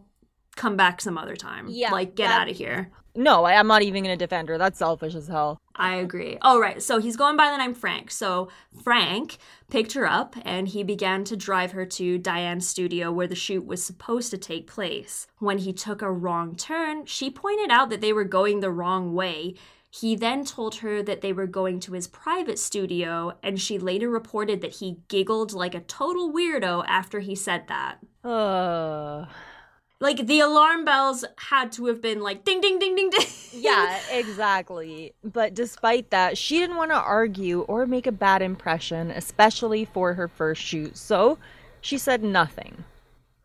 come 0.56 0.76
back 0.76 1.02
some 1.02 1.18
other 1.18 1.36
time. 1.36 1.68
Yeah, 1.70 1.92
Like, 1.92 2.16
get 2.16 2.30
out 2.30 2.50
of 2.50 2.58
here. 2.58 2.92
No, 3.20 3.44
I, 3.44 3.56
I'm 3.56 3.68
not 3.68 3.82
even 3.82 4.06
going 4.06 4.18
to 4.18 4.26
defend 4.26 4.48
her. 4.48 4.58
That's 4.58 4.80
selfish 4.80 5.14
as 5.14 5.28
hell. 5.28 5.60
I 5.76 5.96
agree. 5.96 6.38
All 6.42 6.62
right, 6.62 6.82
so 6.82 7.00
he's 7.00 7.18
going 7.18 7.36
by 7.36 7.52
the 7.52 7.58
name 7.58 7.74
Frank. 7.74 8.12
So 8.12 8.48
Frank 8.82 9.38
picked 9.70 9.92
her 9.92 10.08
up 10.08 10.38
and 10.44 10.70
he 10.70 10.84
began 10.84 11.26
to 11.26 11.36
drive 11.36 11.74
her 11.74 11.86
to 11.86 12.18
Diane's 12.18 12.66
studio 12.66 13.12
where 13.12 13.28
the 13.28 13.36
shoot 13.36 13.66
was 13.66 13.84
supposed 13.84 14.32
to 14.32 14.38
take 14.38 14.68
place. 14.68 15.28
When 15.40 15.58
he 15.58 15.74
took 15.74 16.02
a 16.02 16.10
wrong 16.10 16.56
turn, 16.56 17.06
she 17.06 17.30
pointed 17.30 17.70
out 17.70 17.90
that 17.90 18.00
they 18.00 18.14
were 18.14 18.24
going 18.24 18.62
the 18.62 18.72
wrong 18.72 19.14
way. 19.14 19.56
He 19.92 20.16
then 20.16 20.46
told 20.46 20.76
her 20.76 21.04
that 21.04 21.20
they 21.20 21.34
were 21.34 21.48
going 21.48 21.82
to 21.82 21.94
his 21.94 22.08
private 22.08 22.60
studio, 22.60 23.38
and 23.44 23.60
she 23.60 23.80
later 23.80 24.08
reported 24.08 24.62
that 24.62 24.76
he 24.76 25.00
giggled 25.08 25.52
like 25.52 25.76
a 25.76 25.82
total 25.82 26.32
weirdo 26.32 26.86
after 26.88 27.20
he 27.20 27.36
said 27.36 27.68
that. 27.68 27.98
Uh, 28.24 29.26
Like 30.02 30.28
the 30.28 30.40
alarm 30.40 30.86
bells 30.86 31.26
had 31.38 31.74
to 31.74 31.88
have 31.88 32.02
been 32.02 32.22
like 32.22 32.46
ding, 32.46 32.62
ding, 32.62 32.80
ding, 32.80 32.96
ding, 32.96 33.10
ding. 33.10 33.28
yeah, 33.52 34.00
exactly. 34.12 35.14
But 35.24 35.54
despite 35.54 36.10
that, 36.12 36.38
she 36.38 36.58
didn't 36.60 36.78
want 36.78 36.92
to 36.92 36.96
argue 36.98 37.62
or 37.62 37.86
make 37.86 38.08
a 38.08 38.12
bad 38.14 38.42
impression, 38.42 39.12
especially 39.12 39.84
for 39.84 40.14
her 40.14 40.30
first 40.30 40.62
shoot. 40.62 40.96
So 40.96 41.38
she 41.82 41.98
said 41.98 42.24
nothing. 42.24 42.86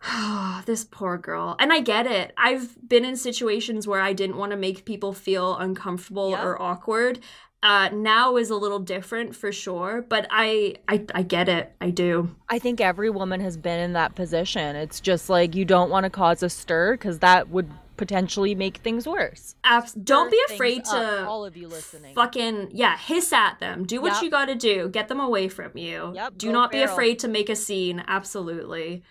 this 0.67 0.85
poor 0.85 1.19
girl. 1.19 1.57
And 1.59 1.73
I 1.73 1.81
get 1.81 2.07
it. 2.07 2.33
I've 2.37 2.77
been 2.89 3.05
in 3.05 3.17
situations 3.17 3.87
where 3.89 4.01
I 4.01 4.13
didn't 4.13 4.37
want 4.37 4.53
to 4.53 4.57
make 4.57 4.85
people 4.85 5.13
feel 5.13 5.57
uncomfortable 5.57 6.31
Yep. 6.31 6.45
or 6.45 6.63
awkward. 6.63 7.21
Uh, 7.65 7.89
now 7.95 8.37
is 8.37 8.51
a 8.51 8.55
little 8.57 8.79
different 8.79 9.35
for 9.35 9.51
sure, 9.51 10.05
but 10.07 10.27
I, 10.31 10.75
I 10.87 11.03
I 11.15 11.23
get 11.23 11.49
it. 11.49 11.73
I 11.81 11.89
do. 11.91 12.31
I 12.51 12.59
think 12.59 12.81
every 12.81 13.09
woman 13.09 13.41
has 13.41 13.57
been 13.57 13.81
in 13.81 13.95
that 13.95 14.15
position. 14.15 14.77
It's 14.77 15.01
just 15.01 15.31
like 15.31 15.55
you 15.55 15.65
don't 15.65 15.89
want 15.91 16.05
to 16.05 16.11
cause 16.11 16.43
a 16.43 16.51
stir 16.51 16.93
because 16.93 17.21
that 17.21 17.49
would 17.49 17.71
potentially 17.97 18.55
make 18.55 18.79
things 18.79 19.07
worse. 19.07 19.55
Abs- 19.65 19.95
don't 19.95 20.31
be 20.31 20.39
afraid 20.51 20.85
things 20.85 20.89
up, 20.93 21.21
to 21.21 21.27
all 21.29 21.45
of 21.47 21.57
you 21.57 21.69
listening. 21.69 22.15
fucking 22.15 22.69
yeah 22.73 22.99
hiss 22.99 23.33
at 23.33 23.59
them. 23.61 23.85
Do 23.87 24.03
what 24.03 24.13
Yep. 24.15 24.23
you 24.25 24.31
got 24.31 24.45
to 24.47 24.55
do. 24.57 24.89
Get 24.91 25.09
them 25.09 25.21
away 25.21 25.49
from 25.49 25.77
you. 25.79 26.13
Yep, 26.15 26.37
do 26.37 26.47
go 26.49 26.53
not 26.53 26.71
be 26.71 26.83
afraid 26.83 27.19
to 27.21 27.29
make 27.29 27.49
a 27.49 27.57
scene. 27.57 28.05
Absolutely. 28.07 29.03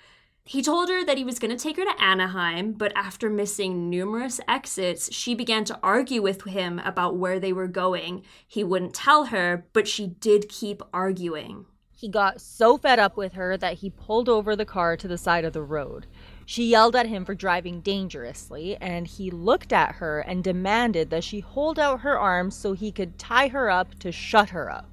He 0.45 0.61
told 0.61 0.89
her 0.89 1.05
that 1.05 1.17
he 1.17 1.23
was 1.23 1.39
going 1.39 1.55
to 1.55 1.61
take 1.61 1.77
her 1.77 1.85
to 1.85 2.03
Anaheim, 2.03 2.73
but 2.73 2.91
after 2.97 3.29
missing 3.29 3.89
numerous 3.89 4.41
exits, 4.45 5.11
she 5.13 5.33
began 5.33 5.63
to 5.65 5.79
argue 5.81 6.21
with 6.21 6.43
him 6.43 6.79
about 6.79 7.15
where 7.15 7.39
they 7.39 7.53
were 7.53 7.67
going. 7.67 8.23
He 8.45 8.61
wouldn't 8.61 8.93
tell 8.93 9.25
her, 9.25 9.65
but 9.71 9.87
she 9.87 10.07
did 10.07 10.49
keep 10.49 10.83
arguing. 10.93 11.65
He 11.95 12.09
got 12.09 12.41
so 12.41 12.77
fed 12.77 12.99
up 12.99 13.15
with 13.15 13.33
her 13.33 13.55
that 13.55 13.75
he 13.75 13.89
pulled 13.89 14.27
over 14.27 14.57
the 14.57 14.65
car 14.65 14.97
to 14.97 15.07
the 15.07 15.17
side 15.17 15.45
of 15.45 15.53
the 15.53 15.63
road. 15.63 16.07
She 16.45 16.65
yelled 16.65 16.97
at 16.97 17.07
him 17.07 17.23
for 17.23 17.33
driving 17.33 17.79
dangerously, 17.79 18.75
and 18.81 19.07
he 19.07 19.31
looked 19.31 19.71
at 19.71 19.95
her 19.95 20.19
and 20.19 20.43
demanded 20.43 21.09
that 21.11 21.23
she 21.23 21.39
hold 21.39 21.79
out 21.79 22.01
her 22.01 22.19
arms 22.19 22.57
so 22.57 22.73
he 22.73 22.91
could 22.91 23.17
tie 23.17 23.47
her 23.47 23.69
up 23.69 23.97
to 23.99 24.11
shut 24.11 24.49
her 24.49 24.69
up. 24.69 24.89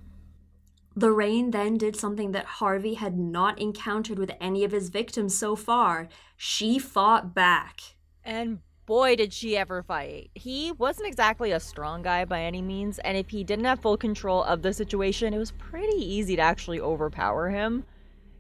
Lorraine 1.00 1.50
then 1.50 1.78
did 1.78 1.96
something 1.96 2.32
that 2.32 2.44
Harvey 2.44 2.94
had 2.94 3.18
not 3.18 3.58
encountered 3.58 4.18
with 4.18 4.32
any 4.40 4.64
of 4.64 4.72
his 4.72 4.90
victims 4.90 5.36
so 5.36 5.56
far. 5.56 6.08
She 6.36 6.78
fought 6.78 7.34
back. 7.34 7.80
And 8.22 8.58
boy, 8.84 9.16
did 9.16 9.32
she 9.32 9.56
ever 9.56 9.82
fight. 9.82 10.30
He 10.34 10.72
wasn't 10.72 11.08
exactly 11.08 11.52
a 11.52 11.60
strong 11.60 12.02
guy 12.02 12.24
by 12.24 12.42
any 12.42 12.60
means, 12.60 12.98
and 12.98 13.16
if 13.16 13.30
he 13.30 13.44
didn't 13.44 13.64
have 13.64 13.80
full 13.80 13.96
control 13.96 14.42
of 14.42 14.62
the 14.62 14.72
situation, 14.72 15.32
it 15.32 15.38
was 15.38 15.52
pretty 15.52 15.96
easy 15.96 16.36
to 16.36 16.42
actually 16.42 16.80
overpower 16.80 17.48
him. 17.48 17.84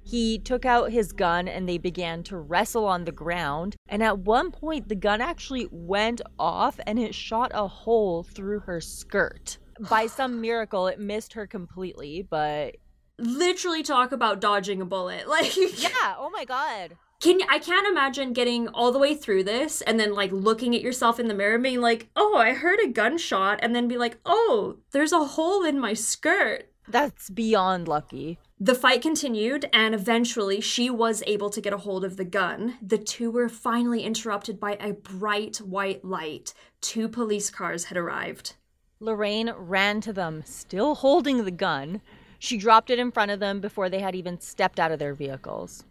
He 0.02 0.38
took 0.38 0.64
out 0.64 0.92
his 0.92 1.12
gun 1.12 1.46
and 1.46 1.68
they 1.68 1.78
began 1.78 2.22
to 2.24 2.36
wrestle 2.36 2.84
on 2.86 3.04
the 3.04 3.12
ground. 3.12 3.76
And 3.88 4.02
at 4.02 4.18
one 4.18 4.50
point, 4.50 4.88
the 4.88 4.94
gun 4.94 5.20
actually 5.20 5.68
went 5.70 6.20
off 6.38 6.80
and 6.86 6.98
it 6.98 7.14
shot 7.14 7.52
a 7.54 7.68
hole 7.68 8.22
through 8.22 8.60
her 8.60 8.80
skirt. 8.80 9.58
By 9.88 10.06
some 10.06 10.40
miracle, 10.40 10.86
it 10.88 11.00
missed 11.00 11.32
her 11.32 11.46
completely, 11.46 12.26
but 12.28 12.76
Literally 13.20 13.82
talk 13.82 14.12
about 14.12 14.40
dodging 14.40 14.80
a 14.80 14.86
bullet. 14.86 15.28
Like 15.30 15.54
yeah, 15.56 16.16
oh 16.18 16.30
my 16.32 16.44
god. 16.44 16.96
Can 17.20 17.38
you, 17.38 17.46
I 17.48 17.58
can't 17.58 17.86
imagine 17.86 18.32
getting 18.32 18.68
all 18.68 18.92
the 18.92 18.98
way 18.98 19.14
through 19.14 19.44
this 19.44 19.82
and 19.82 20.00
then 20.00 20.14
like 20.14 20.32
looking 20.32 20.74
at 20.74 20.80
yourself 20.80 21.20
in 21.20 21.28
the 21.28 21.34
mirror 21.34 21.54
and 21.54 21.62
being 21.62 21.80
like, 21.80 22.08
"Oh, 22.16 22.36
I 22.36 22.54
heard 22.54 22.80
a 22.80 22.88
gunshot," 22.88 23.60
and 23.62 23.76
then 23.76 23.88
be 23.88 23.98
like, 23.98 24.18
"Oh, 24.24 24.78
there's 24.92 25.12
a 25.12 25.24
hole 25.24 25.64
in 25.64 25.78
my 25.78 25.92
skirt." 25.92 26.70
That's 26.88 27.30
beyond 27.30 27.86
lucky. 27.86 28.38
The 28.58 28.74
fight 28.74 29.02
continued, 29.02 29.68
and 29.72 29.94
eventually 29.94 30.60
she 30.60 30.90
was 30.90 31.22
able 31.26 31.50
to 31.50 31.60
get 31.60 31.72
a 31.72 31.78
hold 31.78 32.04
of 32.04 32.16
the 32.16 32.24
gun. 32.24 32.76
The 32.82 32.98
two 32.98 33.30
were 33.30 33.48
finally 33.48 34.02
interrupted 34.02 34.58
by 34.58 34.76
a 34.80 34.94
bright 34.94 35.58
white 35.58 36.04
light. 36.04 36.54
Two 36.80 37.08
police 37.08 37.50
cars 37.50 37.84
had 37.84 37.98
arrived. 37.98 38.54
Lorraine 39.02 39.54
ran 39.56 40.02
to 40.02 40.12
them, 40.12 40.42
still 40.44 40.96
holding 40.96 41.44
the 41.44 41.50
gun. 41.50 42.02
She 42.38 42.58
dropped 42.58 42.90
it 42.90 42.98
in 42.98 43.10
front 43.10 43.30
of 43.30 43.40
them 43.40 43.58
before 43.60 43.88
they 43.88 44.00
had 44.00 44.14
even 44.14 44.40
stepped 44.40 44.78
out 44.78 44.92
of 44.92 44.98
their 44.98 45.14
vehicles. 45.14 45.84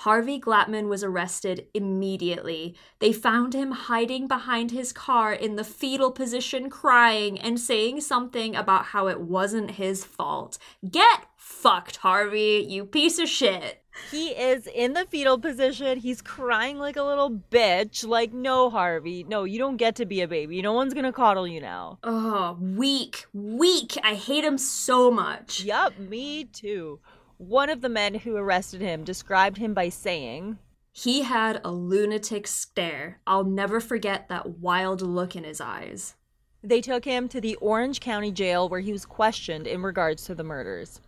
Harvey 0.00 0.38
Glatman 0.38 0.88
was 0.88 1.02
arrested 1.02 1.66
immediately. 1.74 2.76
They 3.00 3.12
found 3.12 3.54
him 3.54 3.72
hiding 3.72 4.28
behind 4.28 4.70
his 4.70 4.92
car 4.92 5.32
in 5.32 5.56
the 5.56 5.64
fetal 5.64 6.12
position, 6.12 6.70
crying 6.70 7.40
and 7.40 7.58
saying 7.58 8.02
something 8.02 8.54
about 8.54 8.86
how 8.86 9.08
it 9.08 9.20
wasn't 9.22 9.72
his 9.72 10.04
fault. 10.04 10.58
Get 10.88 11.26
fucked, 11.36 11.96
Harvey, 11.96 12.64
you 12.68 12.84
piece 12.84 13.18
of 13.18 13.28
shit. 13.28 13.82
He 14.10 14.28
is 14.28 14.66
in 14.66 14.92
the 14.92 15.04
fetal 15.06 15.38
position. 15.38 15.98
He's 15.98 16.22
crying 16.22 16.78
like 16.78 16.96
a 16.96 17.02
little 17.02 17.30
bitch. 17.30 18.06
Like, 18.06 18.32
no, 18.32 18.70
Harvey. 18.70 19.24
No, 19.24 19.44
you 19.44 19.58
don't 19.58 19.76
get 19.76 19.96
to 19.96 20.06
be 20.06 20.20
a 20.20 20.28
baby. 20.28 20.62
No 20.62 20.72
one's 20.72 20.94
gonna 20.94 21.12
coddle 21.12 21.46
you 21.46 21.60
now. 21.60 21.98
Oh, 22.02 22.56
weak, 22.60 23.26
weak. 23.32 23.96
I 24.02 24.14
hate 24.14 24.44
him 24.44 24.58
so 24.58 25.10
much. 25.10 25.64
Yup, 25.64 25.98
me 25.98 26.44
too. 26.44 27.00
One 27.38 27.68
of 27.68 27.80
the 27.80 27.88
men 27.88 28.14
who 28.14 28.36
arrested 28.36 28.80
him 28.80 29.04
described 29.04 29.58
him 29.58 29.74
by 29.74 29.90
saying, 29.90 30.58
He 30.92 31.22
had 31.22 31.60
a 31.64 31.70
lunatic 31.70 32.46
stare. 32.46 33.20
I'll 33.26 33.44
never 33.44 33.80
forget 33.80 34.28
that 34.28 34.58
wild 34.58 35.02
look 35.02 35.36
in 35.36 35.44
his 35.44 35.60
eyes. 35.60 36.14
They 36.62 36.80
took 36.80 37.04
him 37.04 37.28
to 37.28 37.40
the 37.40 37.56
Orange 37.56 38.00
County 38.00 38.32
Jail 38.32 38.68
where 38.68 38.80
he 38.80 38.90
was 38.90 39.04
questioned 39.04 39.66
in 39.66 39.82
regards 39.82 40.24
to 40.24 40.34
the 40.34 40.42
murders. 40.42 41.00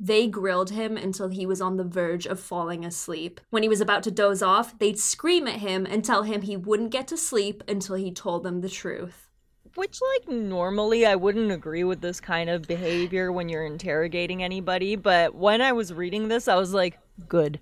They 0.00 0.28
grilled 0.28 0.70
him 0.70 0.96
until 0.96 1.28
he 1.28 1.44
was 1.44 1.60
on 1.60 1.76
the 1.76 1.84
verge 1.84 2.24
of 2.26 2.38
falling 2.38 2.84
asleep. 2.84 3.40
When 3.50 3.64
he 3.64 3.68
was 3.68 3.80
about 3.80 4.04
to 4.04 4.12
doze 4.12 4.42
off, 4.42 4.78
they'd 4.78 4.98
scream 4.98 5.48
at 5.48 5.56
him 5.56 5.86
and 5.86 6.04
tell 6.04 6.22
him 6.22 6.42
he 6.42 6.56
wouldn't 6.56 6.92
get 6.92 7.08
to 7.08 7.16
sleep 7.16 7.64
until 7.66 7.96
he 7.96 8.12
told 8.12 8.44
them 8.44 8.60
the 8.60 8.68
truth. 8.68 9.28
Which, 9.74 9.98
like, 10.00 10.28
normally 10.28 11.04
I 11.04 11.16
wouldn't 11.16 11.50
agree 11.50 11.84
with 11.84 12.00
this 12.00 12.20
kind 12.20 12.48
of 12.48 12.62
behavior 12.62 13.32
when 13.32 13.48
you're 13.48 13.66
interrogating 13.66 14.42
anybody, 14.42 14.96
but 14.96 15.34
when 15.34 15.60
I 15.60 15.72
was 15.72 15.92
reading 15.92 16.28
this, 16.28 16.48
I 16.48 16.54
was 16.54 16.72
like, 16.72 16.98
good. 17.28 17.60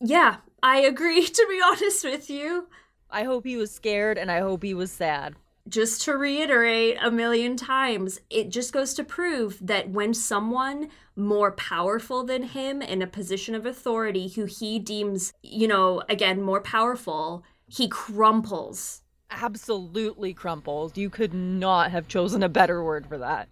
Yeah, 0.00 0.36
I 0.62 0.80
agree, 0.80 1.26
to 1.26 1.46
be 1.48 1.60
honest 1.64 2.04
with 2.04 2.28
you. 2.28 2.68
I 3.10 3.24
hope 3.24 3.44
he 3.44 3.56
was 3.56 3.70
scared 3.70 4.18
and 4.18 4.30
I 4.30 4.40
hope 4.40 4.62
he 4.62 4.74
was 4.74 4.92
sad. 4.92 5.34
Just 5.70 6.02
to 6.02 6.16
reiterate 6.16 6.98
a 7.00 7.12
million 7.12 7.56
times, 7.56 8.18
it 8.28 8.50
just 8.50 8.72
goes 8.72 8.92
to 8.94 9.04
prove 9.04 9.56
that 9.60 9.88
when 9.88 10.14
someone 10.14 10.88
more 11.14 11.52
powerful 11.52 12.24
than 12.24 12.42
him 12.42 12.82
in 12.82 13.02
a 13.02 13.06
position 13.06 13.54
of 13.54 13.64
authority, 13.64 14.26
who 14.30 14.46
he 14.46 14.80
deems, 14.80 15.32
you 15.44 15.68
know, 15.68 16.02
again, 16.08 16.42
more 16.42 16.60
powerful, 16.60 17.44
he 17.68 17.86
crumples. 17.86 19.02
Absolutely 19.30 20.34
crumples. 20.34 20.96
You 20.96 21.08
could 21.08 21.32
not 21.32 21.92
have 21.92 22.08
chosen 22.08 22.42
a 22.42 22.48
better 22.48 22.82
word 22.82 23.06
for 23.06 23.18
that. 23.18 23.48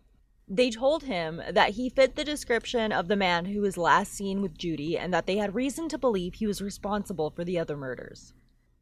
They 0.48 0.70
told 0.70 1.04
him 1.04 1.40
that 1.48 1.70
he 1.70 1.88
fit 1.88 2.16
the 2.16 2.24
description 2.24 2.90
of 2.90 3.06
the 3.06 3.14
man 3.14 3.44
who 3.44 3.60
was 3.60 3.76
last 3.76 4.12
seen 4.12 4.42
with 4.42 4.58
Judy 4.58 4.98
and 4.98 5.14
that 5.14 5.26
they 5.26 5.36
had 5.36 5.54
reason 5.54 5.88
to 5.90 5.98
believe 5.98 6.34
he 6.34 6.48
was 6.48 6.60
responsible 6.60 7.30
for 7.30 7.44
the 7.44 7.60
other 7.60 7.76
murders. 7.76 8.32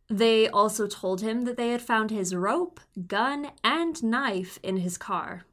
They 0.08 0.48
also 0.48 0.86
told 0.86 1.20
him 1.20 1.44
that 1.44 1.56
they 1.56 1.70
had 1.70 1.82
found 1.82 2.10
his 2.10 2.34
rope, 2.34 2.80
gun, 3.06 3.50
and 3.64 4.02
knife 4.02 4.58
in 4.62 4.78
his 4.78 4.96
car. 4.96 5.44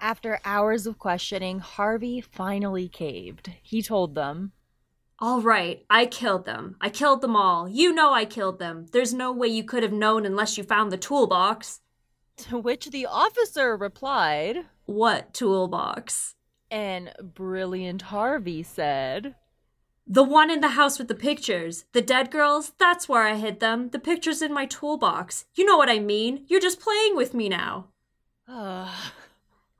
After 0.00 0.40
hours 0.44 0.86
of 0.86 0.98
questioning, 0.98 1.58
Harvey 1.60 2.20
finally 2.20 2.88
caved. 2.88 3.52
He 3.62 3.82
told 3.82 4.14
them, 4.14 4.52
All 5.18 5.40
right, 5.42 5.84
I 5.90 6.06
killed 6.06 6.44
them. 6.44 6.76
I 6.80 6.88
killed 6.90 7.20
them 7.20 7.36
all. 7.36 7.68
You 7.68 7.92
know 7.92 8.12
I 8.12 8.24
killed 8.24 8.58
them. 8.58 8.86
There's 8.92 9.14
no 9.14 9.32
way 9.32 9.48
you 9.48 9.64
could 9.64 9.82
have 9.82 9.92
known 9.92 10.24
unless 10.26 10.56
you 10.58 10.64
found 10.64 10.90
the 10.92 10.96
toolbox. 10.96 11.80
to 12.38 12.58
which 12.58 12.86
the 12.86 13.06
officer 13.06 13.76
replied, 13.76 14.66
What 14.86 15.34
toolbox? 15.34 16.34
and 16.70 17.12
brilliant 17.22 18.02
Harvey 18.02 18.62
said, 18.62 19.34
The 20.10 20.24
one 20.24 20.50
in 20.50 20.60
the 20.60 20.70
house 20.70 20.98
with 20.98 21.08
the 21.08 21.14
pictures. 21.14 21.84
The 21.92 22.00
dead 22.00 22.30
girls, 22.30 22.72
that's 22.78 23.10
where 23.10 23.24
I 23.24 23.34
hid 23.34 23.60
them. 23.60 23.90
The 23.90 23.98
pictures 23.98 24.40
in 24.40 24.54
my 24.54 24.64
toolbox. 24.64 25.44
You 25.54 25.66
know 25.66 25.76
what 25.76 25.90
I 25.90 25.98
mean. 25.98 26.46
You're 26.48 26.60
just 26.60 26.80
playing 26.80 27.14
with 27.14 27.34
me 27.34 27.48
now. 27.48 27.88
Ugh. 28.48 28.88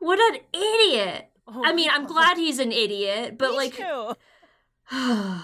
What 0.01 0.21
an 0.21 0.41
idiot. 0.53 1.29
Oh 1.49 1.63
I 1.65 1.73
mean, 1.73 1.91
I'm 1.93 2.07
glad 2.07 2.37
he's 2.37 2.61
an 2.61 2.71
idiot, 2.71 3.37
but 3.37 3.51
Me 3.51 3.57
like. 3.57 3.81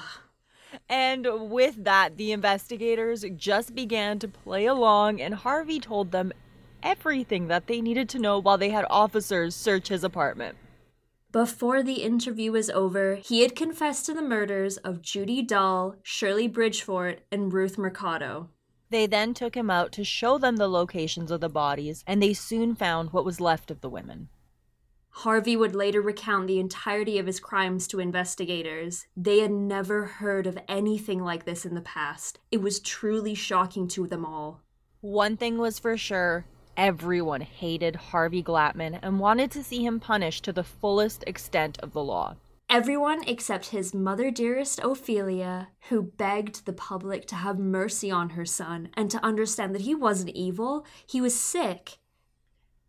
And 0.89 1.51
with 1.51 1.83
that, 1.85 2.17
the 2.17 2.31
investigators 2.31 3.25
just 3.37 3.75
began 3.75 4.19
to 4.21 4.29
play 4.29 4.67
along, 4.67 5.21
and 5.21 5.35
Harvey 5.35 5.81
told 5.81 6.13
them 6.13 6.33
everything 6.85 7.49
that 7.49 7.67
they 7.67 7.81
needed 7.81 8.09
to 8.11 8.19
know 8.19 8.39
while 8.39 8.59
they 8.59 8.71
had 8.71 8.87
officers 8.91 9.57
search 9.57 9.89
his 9.89 10.05
apartment. 10.05 10.57
Before 11.35 11.83
the 11.83 11.95
interview 11.95 12.53
was 12.53 12.71
over, 12.71 13.17
he 13.17 13.41
had 13.41 13.57
confessed 13.57 14.07
to 14.07 14.15
the 14.15 14.23
murders 14.23 14.77
of 14.77 15.03
Judy 15.03 15.43
Dull, 15.43 15.97
Shirley 16.05 16.49
Bridgeford, 16.49 17.23
and 17.33 17.53
Ruth 17.53 17.77
Mercado. 17.77 18.51
They 18.91 19.07
then 19.09 19.35
took 19.35 19.57
him 19.57 19.69
out 19.69 19.91
to 19.95 20.05
show 20.05 20.39
them 20.39 20.59
the 20.59 20.69
locations 20.69 21.33
of 21.33 21.41
the 21.41 21.49
bodies, 21.49 22.05
and 22.07 22.23
they 22.23 22.35
soon 22.35 22.77
found 22.77 23.13
what 23.13 23.25
was 23.25 23.41
left 23.41 23.73
of 23.73 23.81
the 23.81 23.91
women. 23.91 24.29
Harvey 25.09 25.57
would 25.57 25.75
later 25.75 26.01
recount 26.01 26.47
the 26.47 26.61
entirety 26.61 27.19
of 27.19 27.27
his 27.27 27.41
crimes 27.41 27.89
to 27.89 27.99
investigators. 27.99 29.09
They 29.17 29.41
had 29.41 29.51
never 29.51 30.05
heard 30.05 30.47
of 30.47 30.57
anything 30.69 31.19
like 31.19 31.47
this 31.47 31.67
in 31.67 31.75
the 31.75 31.81
past. 31.81 32.39
It 32.53 32.63
was 32.63 32.79
truly 32.79 33.35
shocking 33.35 33.89
to 33.89 34.07
them 34.07 34.25
all. 34.25 34.61
One 35.01 35.37
thing 35.37 35.59
was 35.59 35.81
for 35.81 35.97
sure 35.97 36.47
everyone 36.77 37.41
hated 37.41 37.97
Harvey 37.97 38.43
Glatman 38.43 38.99
and 39.03 39.21
wanted 39.21 39.51
to 39.53 39.65
see 39.65 39.85
him 39.85 40.01
punished 40.01 40.45
to 40.45 40.53
the 40.53 40.65
fullest 40.65 41.25
extent 41.27 41.79
of 41.81 41.93
the 41.93 42.03
law. 42.03 42.37
Everyone 42.71 43.23
except 43.27 43.71
his 43.71 43.95
mother 43.95 44.31
dearest 44.31 44.81
Ophelia, 44.83 45.69
who 45.89 46.03
begged 46.03 46.65
the 46.65 46.73
public 46.73 47.27
to 47.27 47.35
have 47.35 47.59
mercy 47.59 48.11
on 48.11 48.31
her 48.31 48.45
son 48.45 48.89
and 48.95 49.11
to 49.11 49.25
understand 49.25 49.75
that 49.75 49.83
he 49.83 49.95
wasn't 49.95 50.31
evil, 50.31 50.87
he 51.07 51.21
was 51.21 51.39
sick. 51.39 51.99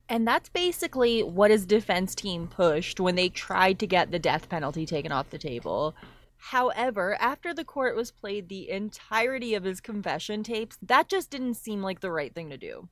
And 0.07 0.27
that's 0.27 0.49
basically 0.49 1.23
what 1.23 1.51
his 1.51 1.65
defense 1.65 2.15
team 2.15 2.47
pushed 2.47 2.99
when 2.99 3.15
they 3.15 3.29
tried 3.29 3.79
to 3.79 3.87
get 3.87 4.11
the 4.11 4.19
death 4.19 4.49
penalty 4.49 4.85
taken 4.85 5.11
off 5.11 5.29
the 5.29 5.37
table. 5.37 5.95
However, 6.37 7.17
after 7.19 7.53
the 7.53 7.65
court 7.65 7.95
was 7.95 8.11
played 8.11 8.47
the 8.47 8.69
entirety 8.69 9.55
of 9.55 9.63
his 9.63 9.81
confession 9.81 10.43
tapes, 10.43 10.77
that 10.81 11.09
just 11.09 11.31
didn't 11.31 11.55
seem 11.55 11.81
like 11.81 12.01
the 12.01 12.11
right 12.11 12.33
thing 12.33 12.49
to 12.51 12.57
do. 12.57 12.87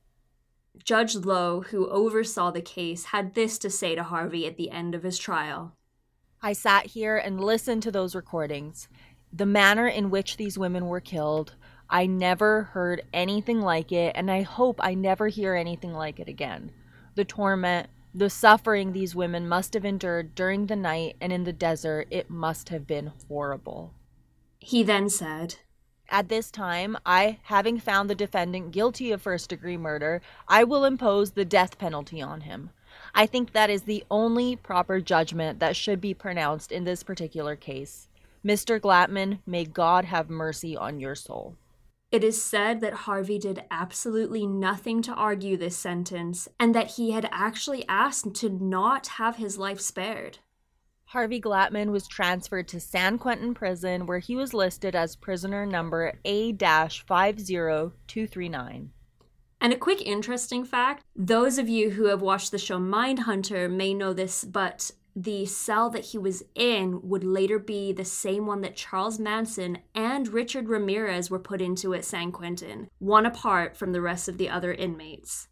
Judge 0.82 1.14
Lowe, 1.14 1.60
who 1.60 1.88
oversaw 1.88 2.50
the 2.50 2.60
case, 2.60 3.06
had 3.06 3.34
this 3.34 3.58
to 3.58 3.70
say 3.70 3.94
to 3.94 4.02
Harvey 4.02 4.46
at 4.46 4.56
the 4.56 4.70
end 4.70 4.94
of 4.94 5.02
his 5.02 5.18
trial. 5.18 5.72
I 6.42 6.52
sat 6.52 6.86
here 6.86 7.16
and 7.16 7.40
listened 7.40 7.82
to 7.84 7.92
those 7.92 8.14
recordings. 8.14 8.88
The 9.32 9.46
manner 9.46 9.86
in 9.86 10.10
which 10.10 10.36
these 10.36 10.58
women 10.58 10.86
were 10.86 11.00
killed, 11.00 11.54
I 11.88 12.06
never 12.06 12.64
heard 12.64 13.02
anything 13.12 13.60
like 13.60 13.92
it, 13.92 14.12
and 14.14 14.30
I 14.30 14.42
hope 14.42 14.80
I 14.82 14.94
never 14.94 15.28
hear 15.28 15.54
anything 15.54 15.92
like 15.92 16.18
it 16.18 16.28
again 16.28 16.72
the 17.14 17.24
torment, 17.24 17.88
the 18.14 18.30
suffering 18.30 18.92
these 18.92 19.14
women 19.14 19.48
must 19.48 19.74
have 19.74 19.84
endured 19.84 20.34
during 20.34 20.66
the 20.66 20.76
night 20.76 21.16
and 21.20 21.32
in 21.32 21.44
the 21.44 21.52
desert, 21.52 22.06
it 22.10 22.30
must 22.30 22.68
have 22.68 22.86
been 22.86 23.12
horrible. 23.28 23.94
He 24.58 24.82
then 24.82 25.08
said, 25.08 25.56
At 26.10 26.28
this 26.28 26.50
time, 26.50 26.96
I, 27.04 27.38
having 27.44 27.78
found 27.78 28.08
the 28.08 28.14
defendant 28.14 28.72
guilty 28.72 29.10
of 29.10 29.22
first 29.22 29.48
degree 29.48 29.76
murder, 29.76 30.20
I 30.46 30.64
will 30.64 30.84
impose 30.84 31.32
the 31.32 31.44
death 31.44 31.78
penalty 31.78 32.20
on 32.20 32.42
him. 32.42 32.70
I 33.14 33.26
think 33.26 33.52
that 33.52 33.70
is 33.70 33.82
the 33.82 34.04
only 34.10 34.56
proper 34.56 35.00
judgment 35.00 35.58
that 35.60 35.76
should 35.76 36.00
be 36.00 36.14
pronounced 36.14 36.70
in 36.70 36.84
this 36.84 37.02
particular 37.02 37.56
case. 37.56 38.08
Mr. 38.44 38.78
Glatman, 38.78 39.38
may 39.46 39.64
God 39.64 40.04
have 40.04 40.28
mercy 40.28 40.76
on 40.76 41.00
your 41.00 41.14
soul. 41.14 41.56
It 42.12 42.22
is 42.22 42.40
said 42.40 42.80
that 42.80 42.92
Harvey 42.92 43.38
did 43.38 43.64
absolutely 43.70 44.46
nothing 44.46 45.02
to 45.02 45.12
argue 45.12 45.56
this 45.56 45.76
sentence 45.76 46.48
and 46.60 46.74
that 46.74 46.92
he 46.92 47.10
had 47.10 47.28
actually 47.32 47.84
asked 47.88 48.34
to 48.34 48.48
not 48.48 49.08
have 49.18 49.36
his 49.36 49.58
life 49.58 49.80
spared. 49.80 50.38
Harvey 51.06 51.40
Glatman 51.40 51.90
was 51.90 52.08
transferred 52.08 52.66
to 52.68 52.80
San 52.80 53.18
Quentin 53.18 53.52
Prison 53.54 54.06
where 54.06 54.18
he 54.18 54.34
was 54.34 54.54
listed 54.54 54.96
as 54.96 55.16
prisoner 55.16 55.64
number 55.64 56.14
A 56.24 56.52
50239. 56.52 58.90
And 59.60 59.72
a 59.72 59.76
quick 59.76 60.02
interesting 60.02 60.64
fact 60.64 61.04
those 61.16 61.58
of 61.58 61.68
you 61.68 61.90
who 61.90 62.06
have 62.06 62.20
watched 62.20 62.50
the 62.50 62.58
show 62.58 62.78
Mindhunter 62.78 63.70
may 63.70 63.94
know 63.94 64.12
this, 64.12 64.44
but 64.44 64.90
the 65.16 65.46
cell 65.46 65.90
that 65.90 66.06
he 66.06 66.18
was 66.18 66.42
in 66.54 67.08
would 67.08 67.22
later 67.22 67.58
be 67.58 67.92
the 67.92 68.04
same 68.04 68.46
one 68.46 68.60
that 68.62 68.76
Charles 68.76 69.18
Manson 69.18 69.78
and 69.94 70.28
Richard 70.28 70.68
Ramirez 70.68 71.30
were 71.30 71.38
put 71.38 71.62
into 71.62 71.94
at 71.94 72.04
San 72.04 72.32
Quentin, 72.32 72.88
one 72.98 73.24
apart 73.24 73.76
from 73.76 73.92
the 73.92 74.00
rest 74.00 74.28
of 74.28 74.38
the 74.38 74.50
other 74.50 74.72
inmates. 74.72 75.48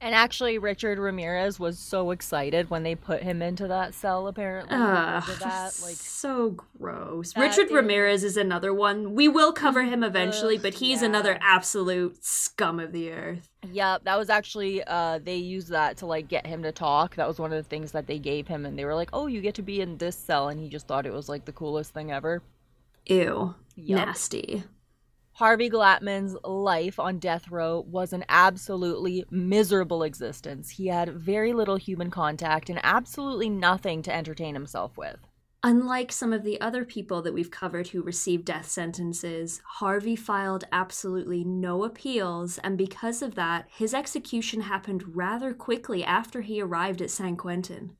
And 0.00 0.14
actually, 0.14 0.58
Richard 0.58 0.98
Ramirez 0.98 1.58
was 1.58 1.78
so 1.78 2.10
excited 2.10 2.68
when 2.68 2.82
they 2.82 2.94
put 2.94 3.22
him 3.22 3.40
into 3.40 3.66
that 3.68 3.94
cell. 3.94 4.26
Apparently, 4.26 4.76
uh, 4.76 5.22
that 5.40 5.78
like 5.82 5.96
so 5.96 6.50
gross. 6.50 7.34
Richard 7.36 7.70
Ramirez 7.70 8.22
is 8.22 8.36
another 8.36 8.74
one. 8.74 9.14
We 9.14 9.28
will 9.28 9.52
cover 9.52 9.84
him 9.84 10.04
eventually, 10.04 10.58
but 10.58 10.74
he's 10.74 11.00
yeah. 11.00 11.08
another 11.08 11.38
absolute 11.40 12.22
scum 12.22 12.80
of 12.80 12.92
the 12.92 13.12
earth. 13.12 13.48
Yep, 13.72 14.04
that 14.04 14.18
was 14.18 14.28
actually 14.28 14.84
uh, 14.84 15.20
they 15.22 15.36
used 15.36 15.70
that 15.70 15.96
to 15.98 16.06
like 16.06 16.28
get 16.28 16.46
him 16.46 16.62
to 16.64 16.72
talk. 16.72 17.16
That 17.16 17.26
was 17.26 17.38
one 17.38 17.52
of 17.52 17.56
the 17.56 17.68
things 17.68 17.92
that 17.92 18.06
they 18.06 18.18
gave 18.18 18.46
him, 18.46 18.66
and 18.66 18.78
they 18.78 18.84
were 18.84 18.94
like, 18.94 19.10
"Oh, 19.12 19.26
you 19.26 19.40
get 19.40 19.54
to 19.54 19.62
be 19.62 19.80
in 19.80 19.96
this 19.96 20.16
cell," 20.16 20.48
and 20.48 20.60
he 20.60 20.68
just 20.68 20.86
thought 20.86 21.06
it 21.06 21.14
was 21.14 21.30
like 21.30 21.46
the 21.46 21.52
coolest 21.52 21.94
thing 21.94 22.12
ever. 22.12 22.42
Ew, 23.06 23.54
yep. 23.74 24.06
nasty. 24.06 24.64
Harvey 25.34 25.68
Glatman's 25.68 26.36
life 26.44 27.00
on 27.00 27.18
death 27.18 27.50
row 27.50 27.84
was 27.88 28.12
an 28.12 28.24
absolutely 28.28 29.24
miserable 29.32 30.04
existence. 30.04 30.70
He 30.70 30.86
had 30.86 31.12
very 31.12 31.52
little 31.52 31.74
human 31.74 32.08
contact 32.08 32.70
and 32.70 32.78
absolutely 32.84 33.50
nothing 33.50 34.00
to 34.02 34.14
entertain 34.14 34.54
himself 34.54 34.96
with. 34.96 35.16
Unlike 35.64 36.12
some 36.12 36.32
of 36.32 36.44
the 36.44 36.60
other 36.60 36.84
people 36.84 37.20
that 37.22 37.34
we've 37.34 37.50
covered 37.50 37.88
who 37.88 38.02
received 38.02 38.44
death 38.44 38.68
sentences, 38.68 39.60
Harvey 39.64 40.14
filed 40.14 40.64
absolutely 40.70 41.42
no 41.42 41.82
appeals, 41.82 42.58
and 42.58 42.78
because 42.78 43.20
of 43.20 43.34
that, 43.34 43.66
his 43.76 43.92
execution 43.92 44.60
happened 44.60 45.16
rather 45.16 45.52
quickly 45.52 46.04
after 46.04 46.42
he 46.42 46.60
arrived 46.60 47.02
at 47.02 47.10
San 47.10 47.34
Quentin. 47.34 47.96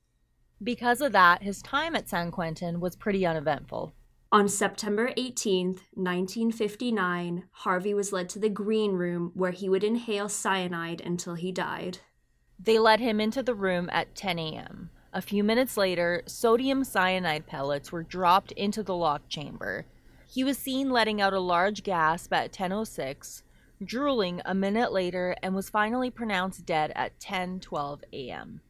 Because 0.62 1.01
of 1.01 1.11
that, 1.12 1.42
his 1.42 1.62
time 1.62 1.97
at 1.97 2.09
San 2.09 2.31
Quentin 2.31 2.79
was 2.79 2.94
pretty 2.94 3.27
uneventful. 3.27 3.92
On 4.35 4.49
September 4.49 5.12
18, 5.16 5.66
1959, 5.94 7.44
Harvey 7.53 7.94
was 7.94 8.12
led 8.12 8.29
to 8.31 8.40
the 8.40 8.49
green 8.49 8.94
room 8.94 9.31
where 9.35 9.53
he 9.53 9.68
would 9.68 9.85
inhale 9.85 10.29
cyanide 10.29 11.01
until 11.01 11.37
he 11.37 11.53
died. 11.53 11.99
They 12.59 12.81
led 12.81 12.99
him 12.99 13.20
into 13.20 13.44
the 13.44 13.55
room 13.55 13.88
at 13.92 14.16
10 14.16 14.40
a.m. 14.40 14.90
A 15.12 15.23
few 15.23 15.44
minutes 15.44 15.77
later, 15.77 16.25
sodium 16.27 16.83
cyanide 16.83 17.47
pellets 17.47 17.92
were 17.92 18.03
dropped 18.03 18.51
into 18.51 18.83
the 18.83 18.97
locked 18.97 19.31
chamber. 19.31 19.87
He 20.29 20.42
was 20.42 20.59
seen 20.59 20.90
letting 20.90 21.20
out 21.20 21.33
a 21.33 21.38
large 21.38 21.85
gasp 21.85 22.33
at 22.33 22.53
10:06, 22.53 23.44
drooling 23.85 24.40
a 24.44 24.53
minute 24.53 24.92
later 24.92 25.37
and 25.44 25.55
was 25.55 25.70
finally 25.70 26.11
pronounced 26.11 26.66
dead 26.66 26.90
at 26.97 27.20
10:12 27.20 28.03
a.m. 28.12 28.62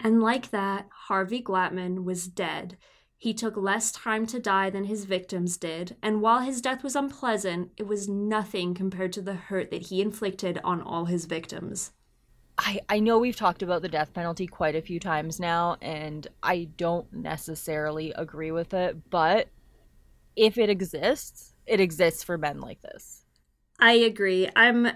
And 0.00 0.20
like 0.20 0.50
that, 0.50 0.88
Harvey 1.06 1.40
Glatman 1.40 2.02
was 2.02 2.26
dead 2.26 2.78
he 3.22 3.32
took 3.32 3.56
less 3.56 3.92
time 3.92 4.26
to 4.26 4.40
die 4.40 4.68
than 4.68 4.86
his 4.86 5.04
victims 5.04 5.56
did, 5.56 5.94
and 6.02 6.20
while 6.20 6.40
his 6.40 6.60
death 6.60 6.82
was 6.82 6.96
unpleasant, 6.96 7.70
it 7.76 7.86
was 7.86 8.08
nothing 8.08 8.74
compared 8.74 9.12
to 9.12 9.22
the 9.22 9.34
hurt 9.34 9.70
that 9.70 9.82
he 9.82 10.00
inflicted 10.00 10.58
on 10.64 10.82
all 10.82 11.04
his 11.04 11.26
victims. 11.26 11.92
I, 12.58 12.80
I 12.88 12.98
know 12.98 13.20
we've 13.20 13.36
talked 13.36 13.62
about 13.62 13.82
the 13.82 13.88
death 13.88 14.12
penalty 14.12 14.48
quite 14.48 14.74
a 14.74 14.82
few 14.82 14.98
times 14.98 15.38
now, 15.38 15.76
and 15.80 16.26
I 16.42 16.64
don't 16.76 17.12
necessarily 17.12 18.12
agree 18.16 18.50
with 18.50 18.74
it, 18.74 19.08
but 19.08 19.46
if 20.34 20.58
it 20.58 20.68
exists, 20.68 21.54
it 21.64 21.78
exists 21.78 22.24
for 22.24 22.36
men 22.36 22.58
like 22.58 22.82
this. 22.82 23.22
I 23.78 23.92
agree. 23.92 24.48
I'm 24.56 24.88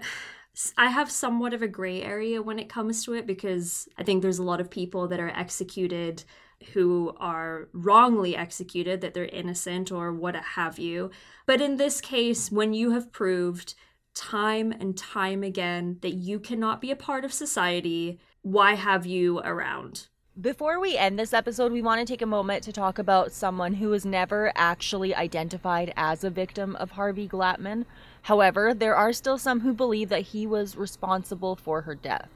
I 0.75 0.89
have 0.89 1.09
somewhat 1.09 1.53
of 1.53 1.61
a 1.61 1.67
gray 1.69 2.01
area 2.01 2.41
when 2.41 2.59
it 2.59 2.67
comes 2.67 3.05
to 3.05 3.13
it 3.13 3.25
because 3.25 3.87
I 3.97 4.03
think 4.03 4.21
there's 4.21 4.39
a 4.39 4.43
lot 4.43 4.59
of 4.59 4.69
people 4.69 5.07
that 5.07 5.19
are 5.21 5.29
executed 5.29 6.25
who 6.73 7.13
are 7.19 7.69
wrongly 7.73 8.35
executed, 8.35 9.01
that 9.01 9.13
they're 9.13 9.25
innocent 9.25 9.91
or 9.91 10.11
what 10.11 10.35
have 10.35 10.79
you. 10.79 11.11
But 11.45 11.61
in 11.61 11.77
this 11.77 12.01
case, 12.01 12.51
when 12.51 12.73
you 12.73 12.91
have 12.91 13.11
proved 13.11 13.75
time 14.13 14.71
and 14.71 14.97
time 14.97 15.43
again 15.43 15.97
that 16.01 16.15
you 16.15 16.39
cannot 16.39 16.81
be 16.81 16.91
a 16.91 16.95
part 16.95 17.23
of 17.23 17.31
society, 17.31 18.19
why 18.41 18.73
have 18.73 19.05
you 19.05 19.39
around? 19.39 20.07
Before 20.39 20.79
we 20.79 20.95
end 20.95 21.17
this 21.17 21.33
episode, 21.33 21.71
we 21.71 21.81
want 21.81 21.99
to 21.99 22.05
take 22.05 22.21
a 22.21 22.27
moment 22.27 22.63
to 22.63 22.71
talk 22.71 22.99
about 22.99 23.31
someone 23.31 23.73
who 23.73 23.89
was 23.89 24.05
never 24.05 24.51
actually 24.55 25.15
identified 25.15 25.91
as 25.97 26.23
a 26.23 26.29
victim 26.29 26.75
of 26.75 26.91
Harvey 26.91 27.27
Glatman. 27.27 27.85
However, 28.23 28.73
there 28.73 28.95
are 28.95 29.13
still 29.13 29.39
some 29.39 29.61
who 29.61 29.73
believe 29.73 30.09
that 30.09 30.21
he 30.21 30.45
was 30.45 30.75
responsible 30.75 31.55
for 31.55 31.81
her 31.81 31.95
death. 31.95 32.29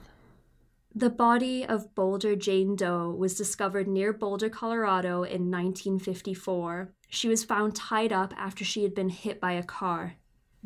The 0.94 1.10
body 1.10 1.66
of 1.66 1.96
Boulder 1.96 2.36
Jane 2.36 2.76
Doe 2.76 3.16
was 3.18 3.36
discovered 3.36 3.88
near 3.88 4.12
Boulder, 4.12 4.50
Colorado 4.50 5.24
in 5.24 5.50
1954. 5.50 6.94
She 7.08 7.30
was 7.30 7.46
found 7.46 7.76
tied 7.76 8.12
up 8.12 8.34
after 8.36 8.66
she 8.66 8.84
had 8.84 8.94
been 8.94 9.08
hit 9.08 9.40
by 9.40 9.54
a 9.54 9.64
car. 9.64 10.16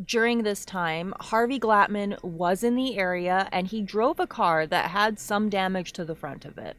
During 0.03 0.41
this 0.41 0.65
time, 0.65 1.13
Harvey 1.19 1.59
Glatman 1.59 2.21
was 2.23 2.63
in 2.63 2.75
the 2.75 2.97
area 2.97 3.47
and 3.51 3.67
he 3.67 3.83
drove 3.83 4.19
a 4.19 4.25
car 4.25 4.65
that 4.65 4.89
had 4.89 5.19
some 5.19 5.47
damage 5.47 5.93
to 5.93 6.03
the 6.03 6.15
front 6.15 6.43
of 6.43 6.57
it. 6.57 6.75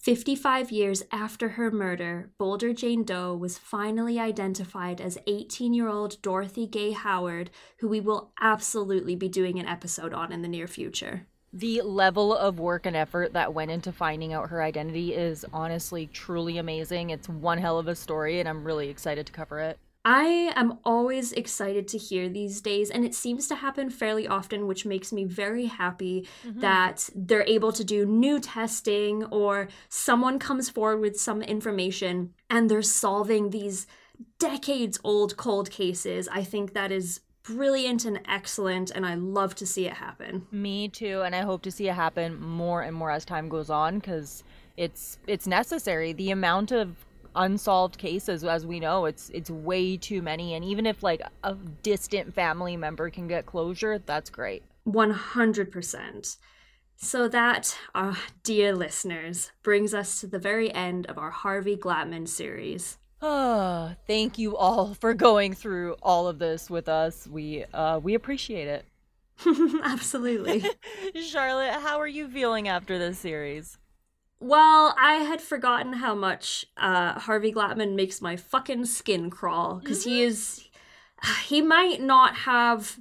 55 0.00 0.72
years 0.72 1.04
after 1.12 1.50
her 1.50 1.70
murder, 1.70 2.32
Boulder 2.38 2.72
Jane 2.72 3.04
Doe 3.04 3.36
was 3.36 3.56
finally 3.56 4.18
identified 4.18 5.00
as 5.00 5.16
18 5.28 5.74
year 5.74 5.88
old 5.88 6.20
Dorothy 6.22 6.66
Gay 6.66 6.90
Howard, 6.90 7.50
who 7.78 7.88
we 7.88 8.00
will 8.00 8.32
absolutely 8.40 9.14
be 9.14 9.28
doing 9.28 9.60
an 9.60 9.66
episode 9.66 10.12
on 10.12 10.32
in 10.32 10.42
the 10.42 10.48
near 10.48 10.66
future. 10.66 11.28
The 11.52 11.82
level 11.82 12.36
of 12.36 12.58
work 12.58 12.84
and 12.84 12.94
effort 12.94 13.32
that 13.32 13.54
went 13.54 13.70
into 13.70 13.90
finding 13.90 14.32
out 14.32 14.50
her 14.50 14.62
identity 14.62 15.14
is 15.14 15.46
honestly 15.52 16.06
truly 16.06 16.58
amazing. 16.58 17.10
It's 17.10 17.28
one 17.28 17.58
hell 17.58 17.78
of 17.78 17.88
a 17.88 17.94
story, 17.94 18.38
and 18.40 18.48
I'm 18.48 18.64
really 18.64 18.88
excited 18.90 19.26
to 19.26 19.32
cover 19.32 19.60
it. 19.60 19.78
I 20.04 20.52
am 20.56 20.78
always 20.84 21.32
excited 21.32 21.88
to 21.88 21.98
hear 21.98 22.28
these 22.28 22.60
days, 22.60 22.88
and 22.88 23.04
it 23.04 23.14
seems 23.14 23.48
to 23.48 23.56
happen 23.56 23.90
fairly 23.90 24.26
often, 24.26 24.66
which 24.66 24.86
makes 24.86 25.12
me 25.12 25.24
very 25.24 25.66
happy 25.66 26.26
mm-hmm. 26.46 26.60
that 26.60 27.10
they're 27.14 27.42
able 27.42 27.72
to 27.72 27.84
do 27.84 28.06
new 28.06 28.40
testing 28.40 29.24
or 29.24 29.68
someone 29.88 30.38
comes 30.38 30.70
forward 30.70 31.00
with 31.00 31.20
some 31.20 31.42
information 31.42 32.32
and 32.48 32.70
they're 32.70 32.80
solving 32.80 33.50
these 33.50 33.86
decades 34.38 34.98
old 35.04 35.36
cold 35.36 35.70
cases. 35.70 36.28
I 36.28 36.42
think 36.42 36.72
that 36.72 36.90
is 36.92 37.20
brilliant 37.48 38.04
and 38.04 38.20
excellent 38.28 38.90
and 38.90 39.04
I 39.04 39.14
love 39.14 39.54
to 39.56 39.66
see 39.66 39.86
it 39.86 39.94
happen. 39.94 40.46
Me 40.50 40.88
too 40.88 41.22
and 41.22 41.34
I 41.34 41.40
hope 41.40 41.62
to 41.62 41.70
see 41.70 41.88
it 41.88 41.94
happen 41.94 42.40
more 42.40 42.82
and 42.82 42.94
more 42.94 43.10
as 43.10 43.24
time 43.24 43.48
goes 43.48 43.70
on 43.70 44.00
cuz 44.00 44.44
it's 44.76 45.18
it's 45.26 45.46
necessary. 45.46 46.12
The 46.12 46.30
amount 46.30 46.70
of 46.72 47.04
unsolved 47.34 47.98
cases 47.98 48.44
as 48.44 48.66
we 48.66 48.80
know 48.80 49.04
it's 49.04 49.30
it's 49.30 49.50
way 49.50 49.96
too 49.96 50.20
many 50.20 50.54
and 50.54 50.64
even 50.64 50.86
if 50.86 51.02
like 51.02 51.22
a 51.44 51.54
distant 51.82 52.34
family 52.34 52.76
member 52.76 53.10
can 53.10 53.28
get 53.28 53.46
closure 53.46 53.98
that's 53.98 54.30
great 54.30 54.62
100% 54.88 56.36
so 56.96 57.28
that 57.28 57.78
uh, 57.94 58.16
dear 58.42 58.74
listeners 58.74 59.52
brings 59.62 59.94
us 59.94 60.20
to 60.20 60.26
the 60.26 60.38
very 60.38 60.74
end 60.74 61.06
of 61.06 61.18
our 61.18 61.30
harvey 61.30 61.76
glatman 61.76 62.26
series 62.26 62.98
oh 63.22 63.94
thank 64.06 64.38
you 64.38 64.56
all 64.56 64.94
for 64.94 65.14
going 65.14 65.54
through 65.54 65.96
all 66.02 66.28
of 66.28 66.38
this 66.38 66.68
with 66.70 66.88
us 66.88 67.26
we 67.26 67.64
uh 67.74 67.98
we 68.02 68.14
appreciate 68.14 68.68
it 68.68 68.84
absolutely 69.84 70.64
charlotte 71.22 71.72
how 71.80 71.98
are 71.98 72.08
you 72.08 72.28
feeling 72.28 72.68
after 72.68 72.98
this 72.98 73.18
series 73.18 73.78
well, 74.40 74.94
I 74.96 75.14
had 75.14 75.40
forgotten 75.40 75.94
how 75.94 76.14
much 76.14 76.64
uh, 76.76 77.18
Harvey 77.18 77.52
Glatman 77.52 77.96
makes 77.96 78.22
my 78.22 78.36
fucking 78.36 78.84
skin 78.84 79.30
crawl 79.30 79.80
because 79.80 80.02
mm-hmm. 80.02 80.10
he 80.10 80.22
is. 80.22 80.64
He 81.46 81.60
might 81.60 82.00
not 82.00 82.36
have 82.36 83.00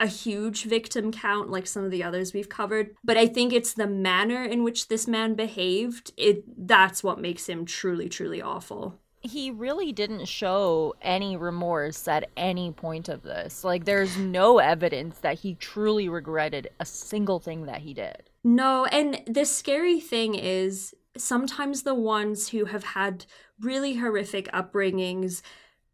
a 0.00 0.06
huge 0.06 0.64
victim 0.64 1.12
count 1.12 1.50
like 1.50 1.66
some 1.66 1.84
of 1.84 1.90
the 1.90 2.02
others 2.02 2.32
we've 2.32 2.48
covered, 2.48 2.96
but 3.04 3.18
I 3.18 3.26
think 3.26 3.52
it's 3.52 3.74
the 3.74 3.86
manner 3.86 4.42
in 4.42 4.64
which 4.64 4.88
this 4.88 5.06
man 5.06 5.34
behaved. 5.34 6.12
It 6.16 6.66
that's 6.66 7.04
what 7.04 7.20
makes 7.20 7.46
him 7.46 7.66
truly, 7.66 8.08
truly 8.08 8.40
awful 8.40 8.98
he 9.20 9.50
really 9.50 9.92
didn't 9.92 10.26
show 10.26 10.94
any 11.02 11.36
remorse 11.36 12.06
at 12.06 12.30
any 12.36 12.70
point 12.70 13.08
of 13.08 13.22
this. 13.22 13.64
Like, 13.64 13.84
there's 13.84 14.16
no 14.16 14.58
evidence 14.58 15.18
that 15.18 15.40
he 15.40 15.54
truly 15.54 16.08
regretted 16.08 16.70
a 16.80 16.84
single 16.84 17.40
thing 17.40 17.66
that 17.66 17.80
he 17.80 17.94
did. 17.94 18.30
No, 18.44 18.84
and 18.86 19.20
the 19.26 19.44
scary 19.44 20.00
thing 20.00 20.34
is 20.34 20.94
sometimes 21.16 21.82
the 21.82 21.94
ones 21.94 22.50
who 22.50 22.66
have 22.66 22.84
had 22.84 23.26
really 23.60 23.94
horrific 23.94 24.50
upbringings 24.52 25.42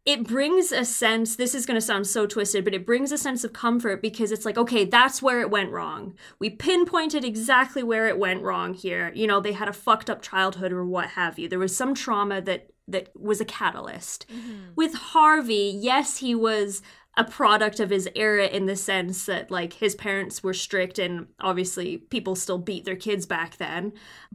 it 0.05 0.23
brings 0.23 0.71
a 0.71 0.85
sense 0.85 1.35
this 1.35 1.55
is 1.55 1.65
going 1.65 1.79
to 1.79 1.85
sound 1.85 2.05
so 2.05 2.27
twisted 2.27 2.63
but 2.63 2.75
it 2.75 2.85
brings 2.85 3.11
a 3.11 3.17
sense 3.17 3.43
of 3.43 3.53
comfort 3.53 4.01
because 4.01 4.31
it's 4.31 4.45
like 4.45 4.57
okay 4.57 4.85
that's 4.85 5.21
where 5.21 5.41
it 5.41 5.49
went 5.49 5.71
wrong 5.71 6.13
we 6.39 6.49
pinpointed 6.49 7.25
exactly 7.25 7.81
where 7.81 8.07
it 8.07 8.19
went 8.19 8.43
wrong 8.43 8.73
here 8.73 9.11
you 9.15 9.25
know 9.25 9.39
they 9.39 9.53
had 9.53 9.67
a 9.67 9.73
fucked 9.73 10.09
up 10.09 10.21
childhood 10.21 10.71
or 10.71 10.85
what 10.85 11.09
have 11.09 11.39
you 11.39 11.49
there 11.49 11.59
was 11.59 11.75
some 11.75 11.95
trauma 11.95 12.39
that 12.39 12.69
that 12.87 13.09
was 13.19 13.41
a 13.41 13.45
catalyst. 13.45 14.25
Mm-hmm. 14.29 14.73
With 14.75 14.93
Harvey, 14.93 15.73
yes, 15.75 16.17
he 16.17 16.35
was 16.35 16.81
a 17.17 17.23
product 17.23 17.79
of 17.79 17.89
his 17.89 18.09
era 18.15 18.45
in 18.45 18.65
the 18.65 18.75
sense 18.75 19.25
that 19.25 19.49
like 19.49 19.73
his 19.73 19.95
parents 19.95 20.43
were 20.43 20.53
strict 20.53 20.99
and 20.99 21.27
obviously 21.39 21.97
people 21.97 22.35
still 22.35 22.57
beat 22.57 22.83
their 22.83 22.95
kids 22.95 23.25
back 23.25 23.57
then, 23.57 23.93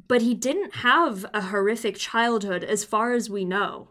but 0.08 0.22
he 0.22 0.34
didn't 0.34 0.76
have 0.76 1.26
a 1.34 1.42
horrific 1.42 1.96
childhood 1.96 2.64
as 2.64 2.84
far 2.84 3.12
as 3.12 3.28
we 3.28 3.44
know. 3.44 3.88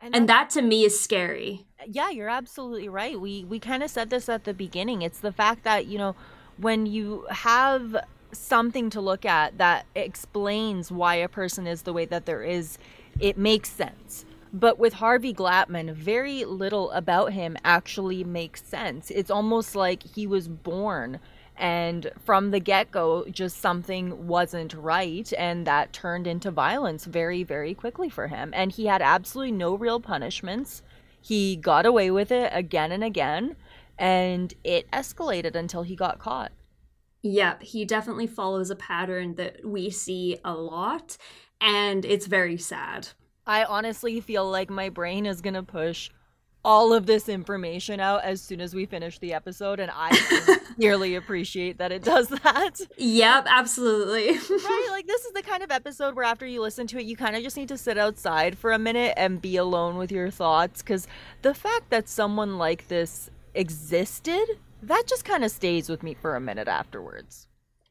And, 0.00 0.14
and 0.14 0.28
that 0.28 0.50
to 0.50 0.62
me 0.62 0.84
is 0.84 1.00
scary. 1.00 1.64
Yeah, 1.86 2.10
you're 2.10 2.28
absolutely 2.28 2.88
right. 2.88 3.18
We 3.18 3.44
we 3.44 3.58
kind 3.58 3.82
of 3.82 3.90
said 3.90 4.10
this 4.10 4.28
at 4.28 4.44
the 4.44 4.52
beginning. 4.52 5.00
It's 5.00 5.20
the 5.20 5.32
fact 5.32 5.64
that, 5.64 5.86
you 5.86 5.96
know, 5.96 6.14
when 6.58 6.86
you 6.86 7.26
have 7.30 7.96
something 8.32 8.90
to 8.90 9.00
look 9.00 9.24
at 9.24 9.58
that 9.58 9.86
explains 9.94 10.90
why 10.90 11.14
a 11.14 11.28
person 11.28 11.66
is 11.66 11.82
the 11.82 11.92
way 11.92 12.04
that 12.04 12.26
there 12.26 12.42
is 12.42 12.78
it 13.20 13.38
makes 13.38 13.70
sense. 13.70 14.24
But 14.52 14.78
with 14.78 14.94
Harvey 14.94 15.34
Glatman, 15.34 15.92
very 15.94 16.44
little 16.44 16.90
about 16.92 17.32
him 17.32 17.56
actually 17.64 18.22
makes 18.22 18.62
sense. 18.62 19.10
It's 19.10 19.30
almost 19.30 19.74
like 19.74 20.02
he 20.02 20.26
was 20.26 20.46
born 20.46 21.18
and 21.56 22.10
from 22.24 22.50
the 22.50 22.60
get 22.60 22.90
go, 22.90 23.24
just 23.30 23.58
something 23.58 24.26
wasn't 24.26 24.74
right, 24.74 25.32
and 25.38 25.66
that 25.66 25.92
turned 25.92 26.26
into 26.26 26.50
violence 26.50 27.04
very, 27.04 27.44
very 27.44 27.74
quickly 27.74 28.08
for 28.08 28.26
him. 28.26 28.50
And 28.54 28.72
he 28.72 28.86
had 28.86 29.02
absolutely 29.02 29.52
no 29.52 29.74
real 29.74 30.00
punishments. 30.00 30.82
He 31.20 31.56
got 31.56 31.86
away 31.86 32.10
with 32.10 32.32
it 32.32 32.50
again 32.52 32.90
and 32.90 33.04
again, 33.04 33.56
and 33.98 34.52
it 34.64 34.90
escalated 34.90 35.54
until 35.54 35.82
he 35.82 35.94
got 35.94 36.18
caught. 36.18 36.50
Yep, 37.22 37.62
he 37.62 37.84
definitely 37.84 38.26
follows 38.26 38.68
a 38.68 38.76
pattern 38.76 39.36
that 39.36 39.64
we 39.64 39.88
see 39.90 40.38
a 40.44 40.52
lot 40.54 41.16
and 41.60 42.04
it's 42.04 42.26
very 42.26 42.56
sad. 42.56 43.08
I 43.46 43.64
honestly 43.64 44.20
feel 44.20 44.48
like 44.50 44.70
my 44.70 44.88
brain 44.88 45.26
is 45.26 45.40
going 45.40 45.54
to 45.54 45.62
push 45.62 46.10
all 46.64 46.94
of 46.94 47.04
this 47.04 47.28
information 47.28 48.00
out 48.00 48.24
as 48.24 48.40
soon 48.40 48.60
as 48.60 48.74
we 48.74 48.86
finish 48.86 49.18
the 49.18 49.34
episode 49.34 49.78
and 49.78 49.92
I 49.94 50.14
sincerely 50.14 51.14
appreciate 51.16 51.76
that 51.78 51.92
it 51.92 52.02
does 52.02 52.28
that. 52.28 52.80
Yep, 52.96 53.46
absolutely. 53.46 54.28
right? 54.50 54.88
Like 54.90 55.06
this 55.06 55.24
is 55.26 55.32
the 55.32 55.42
kind 55.42 55.62
of 55.62 55.70
episode 55.70 56.16
where 56.16 56.24
after 56.24 56.46
you 56.46 56.62
listen 56.62 56.86
to 56.88 56.98
it 56.98 57.04
you 57.04 57.16
kind 57.16 57.36
of 57.36 57.42
just 57.42 57.58
need 57.58 57.68
to 57.68 57.76
sit 57.76 57.98
outside 57.98 58.56
for 58.56 58.72
a 58.72 58.78
minute 58.78 59.12
and 59.18 59.42
be 59.42 59.56
alone 59.56 59.96
with 59.96 60.10
your 60.10 60.30
thoughts 60.30 60.80
cuz 60.80 61.06
the 61.42 61.52
fact 61.54 61.90
that 61.90 62.08
someone 62.08 62.56
like 62.56 62.88
this 62.88 63.30
existed 63.54 64.58
that 64.82 65.04
just 65.06 65.24
kind 65.24 65.44
of 65.44 65.50
stays 65.50 65.90
with 65.90 66.02
me 66.02 66.14
for 66.14 66.34
a 66.34 66.40
minute 66.40 66.68
afterwards 66.68 67.46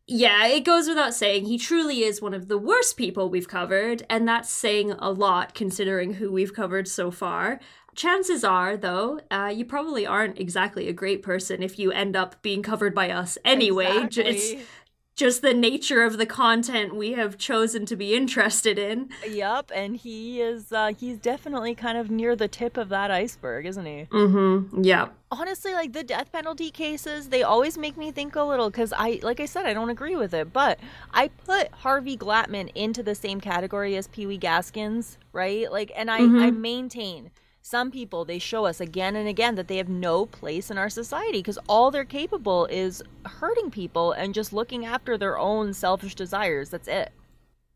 yeah, 0.07 0.47
it 0.47 0.65
goes 0.65 0.87
without 0.87 1.13
saying, 1.13 1.45
he 1.45 1.57
truly 1.57 2.03
is 2.03 2.21
one 2.21 2.33
of 2.33 2.47
the 2.47 2.57
worst 2.57 2.97
people 2.97 3.29
we've 3.29 3.47
covered, 3.47 4.05
and 4.09 4.27
that's 4.27 4.49
saying 4.49 4.91
a 4.93 5.11
lot 5.11 5.53
considering 5.53 6.15
who 6.15 6.31
we've 6.31 6.53
covered 6.53 6.87
so 6.87 7.09
far. 7.09 7.59
Chances 7.95 8.43
are, 8.43 8.75
though, 8.75 9.21
uh, 9.31 9.51
you 9.53 9.63
probably 9.65 10.05
aren't 10.05 10.39
exactly 10.39 10.89
a 10.89 10.93
great 10.93 11.21
person 11.21 11.61
if 11.61 11.77
you 11.77 11.91
end 11.91 12.15
up 12.15 12.41
being 12.41 12.63
covered 12.63 12.93
by 12.93 13.11
us 13.11 13.37
anyway. 13.45 13.85
Exactly. 13.85 14.23
It's 14.23 14.67
just 15.15 15.41
the 15.41 15.53
nature 15.53 16.03
of 16.03 16.17
the 16.17 16.25
content 16.25 16.95
we 16.95 17.13
have 17.13 17.37
chosen 17.37 17.85
to 17.85 17.95
be 17.95 18.15
interested 18.15 18.79
in. 18.79 19.09
Yep, 19.27 19.71
and 19.73 19.97
he 19.97 20.41
is 20.41 20.71
uh 20.71 20.93
he's 20.97 21.17
definitely 21.17 21.75
kind 21.75 21.97
of 21.97 22.09
near 22.09 22.35
the 22.35 22.47
tip 22.47 22.77
of 22.77 22.89
that 22.89 23.11
iceberg, 23.11 23.65
isn't 23.65 23.85
he? 23.85 24.07
Mhm. 24.11 24.85
Yeah. 24.85 25.09
Honestly, 25.31 25.73
like 25.73 25.93
the 25.93 26.03
death 26.03 26.31
penalty 26.31 26.69
cases, 26.71 27.29
they 27.29 27.43
always 27.43 27.77
make 27.77 27.97
me 27.97 28.11
think 28.11 28.35
a 28.35 28.43
little 28.43 28.71
cuz 28.71 28.93
I 28.93 29.19
like 29.21 29.39
I 29.39 29.45
said 29.45 29.65
I 29.65 29.73
don't 29.73 29.89
agree 29.89 30.15
with 30.15 30.33
it, 30.33 30.51
but 30.51 30.79
I 31.13 31.27
put 31.27 31.71
Harvey 31.71 32.17
Glatman 32.17 32.71
into 32.75 33.03
the 33.03 33.15
same 33.15 33.39
category 33.39 33.95
as 33.95 34.07
Pee 34.07 34.25
Wee 34.25 34.37
Gaskins, 34.37 35.17
right? 35.31 35.71
Like 35.71 35.91
and 35.95 36.09
I 36.09 36.21
mm-hmm. 36.21 36.39
I 36.39 36.51
maintain 36.51 37.31
some 37.65 37.89
people 37.89 38.25
they 38.25 38.39
show 38.39 38.65
us 38.65 38.81
again 38.81 39.15
and 39.15 39.27
again 39.27 39.55
that 39.55 39.69
they 39.69 39.77
have 39.77 39.87
no 39.87 40.25
place 40.25 40.69
in 40.69 40.77
our 40.77 40.89
society 40.89 41.39
because 41.39 41.57
all 41.69 41.91
they're 41.91 42.03
capable 42.03 42.65
is 42.65 43.01
hurting 43.25 43.71
people 43.71 44.11
and 44.11 44.33
just 44.33 44.51
looking 44.51 44.85
after 44.85 45.17
their 45.17 45.39
own 45.39 45.73
selfish 45.73 46.13
desires. 46.13 46.69
That's 46.69 46.89
it. 46.89 47.13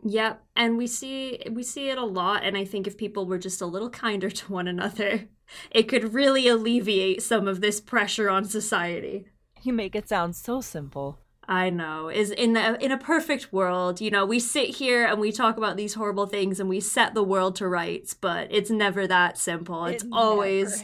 Yep 0.03 0.43
and 0.55 0.77
we 0.77 0.87
see 0.87 1.41
we 1.49 1.63
see 1.63 1.89
it 1.89 1.97
a 1.97 2.05
lot 2.05 2.43
and 2.43 2.55
i 2.55 2.63
think 2.63 2.85
if 2.85 2.97
people 2.97 3.25
were 3.25 3.39
just 3.39 3.61
a 3.61 3.65
little 3.65 3.89
kinder 3.89 4.29
to 4.39 4.51
one 4.51 4.67
another 4.67 5.27
it 5.71 5.83
could 5.83 6.13
really 6.13 6.47
alleviate 6.47 7.23
some 7.23 7.47
of 7.47 7.61
this 7.61 7.79
pressure 7.79 8.29
on 8.29 8.45
society. 8.45 9.27
You 9.63 9.73
make 9.73 9.95
it 9.95 10.09
sound 10.09 10.35
so 10.35 10.61
simple 10.61 11.19
I 11.47 11.69
know. 11.69 12.09
Is 12.09 12.31
in 12.31 12.57
a, 12.57 12.77
in 12.81 12.91
a 12.91 12.97
perfect 12.97 13.53
world, 13.53 14.01
you 14.01 14.11
know, 14.11 14.25
we 14.25 14.39
sit 14.39 14.75
here 14.75 15.05
and 15.05 15.19
we 15.19 15.31
talk 15.31 15.57
about 15.57 15.77
these 15.77 15.93
horrible 15.93 16.25
things 16.25 16.59
and 16.59 16.67
we 16.67 16.81
set 16.81 17.13
the 17.13 17.23
world 17.23 17.55
to 17.57 17.67
rights, 17.67 18.13
but 18.13 18.47
it's 18.51 18.69
never 18.69 19.07
that 19.07 19.37
simple. 19.37 19.85
It's 19.85 20.03
it 20.03 20.09
always 20.11 20.83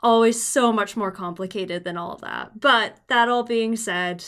always 0.00 0.42
so 0.42 0.72
much 0.72 0.96
more 0.96 1.10
complicated 1.10 1.84
than 1.84 1.96
all 1.96 2.16
that. 2.16 2.60
But 2.60 2.98
that 3.08 3.28
all 3.28 3.42
being 3.42 3.76
said, 3.76 4.24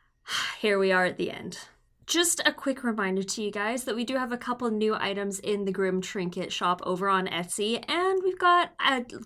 here 0.60 0.78
we 0.78 0.92
are 0.92 1.04
at 1.04 1.16
the 1.16 1.30
end. 1.30 1.58
Just 2.06 2.40
a 2.46 2.52
quick 2.52 2.84
reminder 2.84 3.24
to 3.24 3.42
you 3.42 3.50
guys 3.50 3.82
that 3.82 3.96
we 3.96 4.04
do 4.04 4.14
have 4.14 4.30
a 4.30 4.36
couple 4.36 4.70
new 4.70 4.94
items 4.94 5.40
in 5.40 5.64
the 5.64 5.72
Grim 5.72 6.00
Trinket 6.00 6.52
shop 6.52 6.80
over 6.86 7.08
on 7.08 7.26
Etsy, 7.26 7.82
and 7.90 8.20
we've 8.22 8.38
got 8.38 8.70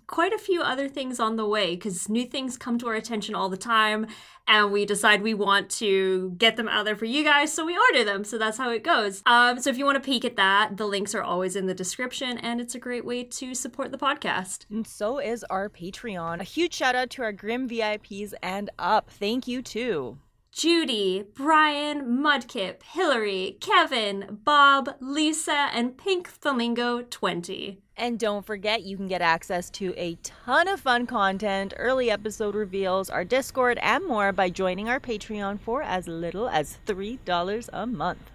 quite 0.07 0.33
a 0.33 0.39
few 0.39 0.63
other 0.63 0.89
things 0.89 1.21
on 1.21 1.37
the 1.37 1.47
way 1.47 1.75
because 1.75 2.09
new 2.09 2.25
things 2.25 2.57
come 2.57 2.79
to 2.79 2.89
our 2.89 2.95
attention 2.95 3.35
all 3.35 3.51
the 3.51 3.59
time, 3.59 4.07
and 4.49 4.73
we 4.73 4.87
decide 4.87 5.21
we 5.21 5.35
want 5.35 5.69
to 5.73 6.31
get 6.39 6.57
them 6.57 6.69
out 6.69 6.87
there 6.87 6.97
for 6.97 7.05
you 7.05 7.23
guys, 7.23 7.53
so 7.53 7.67
we 7.67 7.77
order 7.77 8.03
them. 8.03 8.25
So 8.25 8.39
that's 8.39 8.57
how 8.57 8.71
it 8.71 8.83
goes. 8.83 9.23
Um, 9.27 9.61
so 9.61 9.69
if 9.69 9.77
you 9.77 9.85
want 9.85 10.03
to 10.03 10.11
peek 10.11 10.25
at 10.25 10.37
that, 10.37 10.79
the 10.79 10.87
links 10.87 11.15
are 11.15 11.23
always 11.23 11.57
in 11.57 11.67
the 11.67 11.75
description, 11.75 12.39
and 12.39 12.63
it's 12.63 12.75
a 12.75 12.79
great 12.79 13.05
way 13.05 13.25
to 13.25 13.55
support 13.55 13.93
the 13.93 13.99
podcast. 13.99 14.65
And 14.71 14.87
so 14.87 15.19
is 15.19 15.45
our 15.51 15.69
Patreon. 15.69 16.41
A 16.41 16.45
huge 16.45 16.73
shout 16.73 16.95
out 16.95 17.11
to 17.11 17.23
our 17.25 17.33
Grim 17.33 17.69
VIPs 17.69 18.33
and 18.43 18.71
up. 18.79 19.11
Thank 19.11 19.47
you 19.47 19.61
too. 19.61 20.17
Judy, 20.53 21.23
Brian, 21.35 22.19
Mudkip, 22.21 22.83
Hillary, 22.83 23.57
Kevin, 23.61 24.41
Bob, 24.45 24.97
Lisa, 25.01 25.71
and 25.73 25.97
Pink 25.97 26.27
Flamingo 26.29 27.03
20. 27.03 27.79
And 27.97 28.19
don't 28.19 28.45
forget, 28.45 28.83
you 28.83 28.97
can 28.97 29.07
get 29.07 29.23
access 29.23 29.71
to 29.71 29.95
a 29.97 30.17
ton 30.17 30.67
of 30.67 30.81
fun 30.81 31.07
content, 31.07 31.73
early 31.77 32.11
episode 32.11 32.57
reveals, 32.57 33.09
our 33.09 33.25
Discord, 33.25 33.79
and 33.81 34.05
more 34.05 34.33
by 34.33 34.51
joining 34.51 34.89
our 34.89 34.99
Patreon 34.99 35.61
for 35.61 35.83
as 35.83 36.09
little 36.09 36.49
as 36.49 36.79
$3 36.85 37.69
a 37.73 37.87
month 37.87 38.31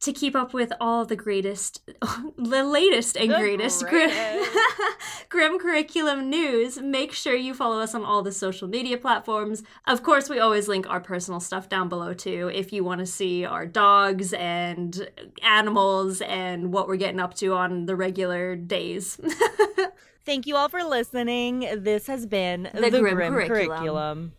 to 0.00 0.12
keep 0.12 0.36
up 0.36 0.52
with 0.52 0.72
all 0.80 1.04
the 1.04 1.16
greatest, 1.16 1.80
the 2.36 2.64
latest 2.64 3.16
and 3.16 3.30
The 3.30 3.36
greatest 3.38 3.86
grim, 3.86 4.10
greatest. 4.10 4.58
grim 5.28 5.58
curriculum 5.58 6.28
news, 6.28 6.78
make 6.78 7.12
sure 7.12 7.34
you 7.34 7.54
follow 7.54 7.80
us 7.80 7.94
on 7.94 8.04
all 8.04 8.22
the 8.22 8.32
social 8.32 8.68
media 8.68 8.98
platforms. 8.98 9.62
Of 9.86 10.02
course, 10.02 10.28
we 10.28 10.38
always 10.38 10.68
link 10.68 10.88
our 10.88 11.00
personal 11.00 11.40
stuff 11.40 11.68
down 11.68 11.88
below 11.88 12.12
too 12.14 12.50
if 12.54 12.72
you 12.72 12.84
want 12.84 13.00
to 13.00 13.06
see 13.06 13.44
our 13.44 13.66
dogs 13.66 14.32
and 14.34 15.08
animals 15.42 16.20
and 16.20 16.72
what 16.72 16.88
we're 16.88 16.96
getting 16.96 17.20
up 17.20 17.34
to 17.34 17.54
on 17.54 17.86
the 17.86 17.96
regular 17.96 18.56
days. 18.56 19.18
Thank 20.26 20.46
you 20.46 20.56
all 20.56 20.68
for 20.68 20.82
listening. 20.82 21.60
This 21.76 22.08
has 22.08 22.26
been 22.26 22.68
The 22.74 22.90
the, 22.90 22.98
Grim 22.98 23.14
Grim, 23.14 23.32
Curriculum. 23.32 23.68
Curriculum. 23.68 24.32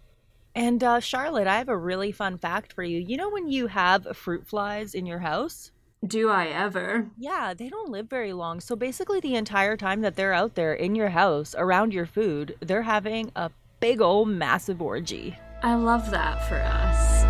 And 0.58 0.84
uh, 0.84 1.00
Charlotte, 1.00 1.46
I 1.46 1.60
have 1.60 1.70
a 1.70 1.78
really 1.78 2.12
fun 2.12 2.40
fact 2.40 2.74
for 2.74 2.82
you. 2.82 2.98
You 2.98 3.16
know 3.16 3.30
when 3.30 3.48
you 3.48 3.68
have 3.68 4.18
fruit 4.18 4.48
flies 4.48 4.96
in 4.96 5.06
your 5.06 5.20
house? 5.20 5.72
Do 6.06 6.30
I 6.30 6.48
ever? 6.48 7.08
Yeah, 7.16 7.54
they 7.56 7.70
don't 7.70 7.92
live 7.92 8.10
very 8.10 8.34
long. 8.34 8.60
So 8.60 8.76
basically, 8.76 9.20
the 9.20 9.36
entire 9.36 9.78
time 9.78 10.02
that 10.02 10.16
they're 10.16 10.34
out 10.34 10.56
there 10.56 10.74
in 10.74 10.96
your 10.96 11.10
house 11.10 11.54
around 11.56 11.94
your 11.94 12.08
food, 12.08 12.56
they're 12.60 12.82
having 12.82 13.32
a 13.36 13.52
big 13.80 14.02
old 14.02 14.30
massive 14.30 14.82
orgy. 14.82 15.38
I 15.62 15.76
love 15.76 16.10
that 16.10 16.48
for 16.48 16.58
us. 16.58 17.24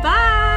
Bye. 0.02 0.49